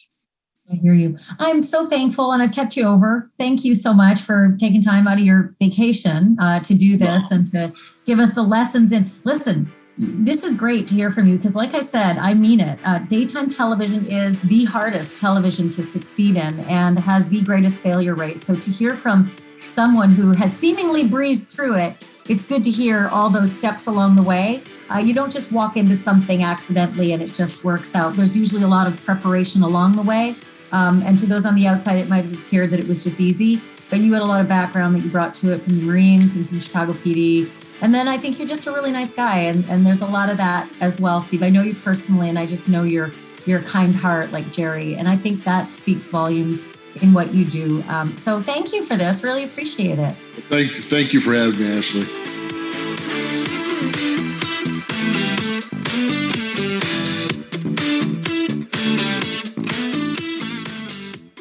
I 0.70 0.76
hear 0.76 0.92
you. 0.92 1.16
I'm 1.38 1.62
so 1.62 1.88
thankful, 1.88 2.32
and 2.32 2.42
I've 2.42 2.52
kept 2.52 2.76
you 2.76 2.86
over. 2.86 3.30
Thank 3.38 3.64
you 3.64 3.74
so 3.74 3.94
much 3.94 4.20
for 4.20 4.54
taking 4.58 4.82
time 4.82 5.08
out 5.08 5.18
of 5.18 5.24
your 5.24 5.54
vacation 5.60 6.36
uh, 6.38 6.60
to 6.60 6.74
do 6.74 6.98
this 6.98 7.30
and 7.30 7.50
to 7.52 7.72
give 8.04 8.18
us 8.18 8.34
the 8.34 8.42
lessons. 8.42 8.92
And 8.92 9.10
listen, 9.24 9.72
this 9.98 10.44
is 10.44 10.54
great 10.54 10.86
to 10.88 10.94
hear 10.94 11.10
from 11.10 11.26
you 11.26 11.36
because, 11.36 11.56
like 11.56 11.74
I 11.74 11.80
said, 11.80 12.18
I 12.18 12.32
mean 12.32 12.60
it. 12.60 12.78
Uh, 12.84 13.00
daytime 13.00 13.48
television 13.48 14.06
is 14.06 14.40
the 14.40 14.64
hardest 14.64 15.18
television 15.18 15.68
to 15.70 15.82
succeed 15.82 16.36
in 16.36 16.60
and 16.60 16.98
has 17.00 17.26
the 17.26 17.42
greatest 17.42 17.82
failure 17.82 18.14
rate. 18.14 18.38
So, 18.38 18.54
to 18.54 18.70
hear 18.70 18.96
from 18.96 19.32
someone 19.56 20.10
who 20.10 20.32
has 20.32 20.56
seemingly 20.56 21.08
breezed 21.08 21.48
through 21.48 21.74
it, 21.74 21.94
it's 22.28 22.46
good 22.46 22.62
to 22.64 22.70
hear 22.70 23.08
all 23.08 23.28
those 23.28 23.50
steps 23.50 23.88
along 23.88 24.14
the 24.14 24.22
way. 24.22 24.62
Uh, 24.88 24.98
you 24.98 25.14
don't 25.14 25.32
just 25.32 25.50
walk 25.50 25.76
into 25.76 25.96
something 25.96 26.44
accidentally 26.44 27.12
and 27.12 27.20
it 27.20 27.34
just 27.34 27.64
works 27.64 27.94
out. 27.96 28.14
There's 28.14 28.38
usually 28.38 28.62
a 28.62 28.68
lot 28.68 28.86
of 28.86 29.02
preparation 29.04 29.62
along 29.62 29.96
the 29.96 30.02
way. 30.02 30.36
Um, 30.70 31.02
and 31.02 31.18
to 31.18 31.26
those 31.26 31.44
on 31.44 31.54
the 31.54 31.66
outside, 31.66 31.96
it 31.96 32.08
might 32.08 32.32
appear 32.32 32.66
that 32.66 32.78
it 32.78 32.86
was 32.86 33.02
just 33.02 33.20
easy, 33.20 33.60
but 33.88 34.00
you 34.00 34.12
had 34.12 34.22
a 34.22 34.26
lot 34.26 34.42
of 34.42 34.48
background 34.48 34.94
that 34.94 35.00
you 35.00 35.10
brought 35.10 35.32
to 35.34 35.54
it 35.54 35.62
from 35.62 35.80
the 35.80 35.86
Marines 35.86 36.36
and 36.36 36.46
from 36.46 36.60
Chicago 36.60 36.92
PD 36.92 37.50
and 37.80 37.94
then 37.94 38.08
I 38.08 38.18
think 38.18 38.38
you're 38.38 38.48
just 38.48 38.66
a 38.66 38.72
really 38.72 38.92
nice 38.92 39.12
guy. 39.14 39.38
And, 39.38 39.64
and 39.68 39.86
there's 39.86 40.02
a 40.02 40.06
lot 40.06 40.30
of 40.30 40.36
that 40.38 40.68
as 40.80 41.00
well, 41.00 41.20
Steve. 41.20 41.42
I 41.42 41.48
know 41.48 41.62
you 41.62 41.74
personally, 41.74 42.28
and 42.28 42.38
I 42.38 42.46
just 42.46 42.68
know 42.68 42.82
your 42.82 43.12
your 43.46 43.62
kind 43.62 43.94
heart 43.94 44.30
like 44.30 44.50
Jerry. 44.52 44.96
And 44.96 45.08
I 45.08 45.16
think 45.16 45.44
that 45.44 45.72
speaks 45.72 46.06
volumes 46.06 46.66
in 47.00 47.12
what 47.12 47.32
you 47.32 47.44
do. 47.44 47.82
Um, 47.88 48.16
so 48.16 48.42
thank 48.42 48.72
you 48.72 48.84
for 48.84 48.96
this. 48.96 49.24
Really 49.24 49.44
appreciate 49.44 49.98
it. 49.98 50.12
Thank, 50.48 50.72
thank 50.72 51.12
you 51.12 51.20
for 51.20 51.34
having 51.34 51.58
me, 51.58 51.78
Ashley. 51.78 52.04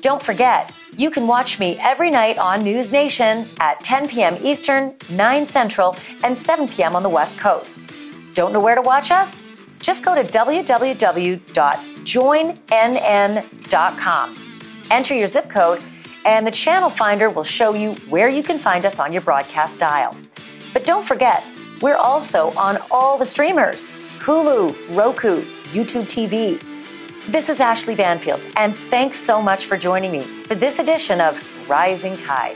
Don't 0.02 0.22
forget, 0.22 0.72
you 0.98 1.10
can 1.10 1.28
watch 1.28 1.60
me 1.60 1.78
every 1.80 2.10
night 2.10 2.38
on 2.38 2.64
News 2.64 2.92
Nation 2.92 3.48
at 3.60 3.80
10 3.82 4.10
p.m. 4.10 4.38
Eastern, 4.46 4.96
9 5.10 5.46
Central, 5.46 5.96
and 6.24 6.38
7 6.38 6.68
p.m. 6.68 6.96
on 6.96 7.04
the 7.04 7.10
West 7.10 7.38
Coast. 7.40 7.80
Don't 8.34 8.52
know 8.52 8.60
where 8.60 8.76
to 8.76 8.82
watch 8.82 9.12
us? 9.12 9.44
Just 9.80 10.04
go 10.04 10.16
to 10.16 10.24
www 10.24 11.98
joinnn.com. 12.08 13.46
Enter 14.90 15.14
your 15.14 15.28
zip 15.28 15.50
code, 15.50 15.84
and 16.26 16.48
the 16.48 16.52
channel 16.52 16.90
finder 16.90 17.30
will 17.30 17.44
show 17.44 17.74
you 17.74 17.96
where 18.10 18.30
you 18.30 18.42
can 18.42 18.58
find 18.58 18.86
us 18.86 18.98
on 19.00 19.12
your 19.12 19.22
broadcast 19.22 19.78
dial. 19.78 20.16
But 20.72 20.86
don't 20.86 21.04
forget, 21.04 21.44
we're 21.82 21.98
also 21.98 22.52
on 22.52 22.78
all 22.90 23.18
the 23.18 23.26
streamers 23.26 23.92
Hulu, 24.20 24.96
Roku, 24.96 25.42
YouTube 25.72 26.06
TV. 26.06 26.64
This 27.28 27.50
is 27.50 27.60
Ashley 27.60 27.94
Banfield, 27.94 28.40
and 28.56 28.74
thanks 28.74 29.20
so 29.20 29.42
much 29.42 29.66
for 29.66 29.76
joining 29.76 30.14
me 30.14 30.22
for 30.22 30.56
this 30.56 30.80
edition 30.80 31.20
of 31.20 31.38
Rising 31.70 32.16
Tide. 32.16 32.56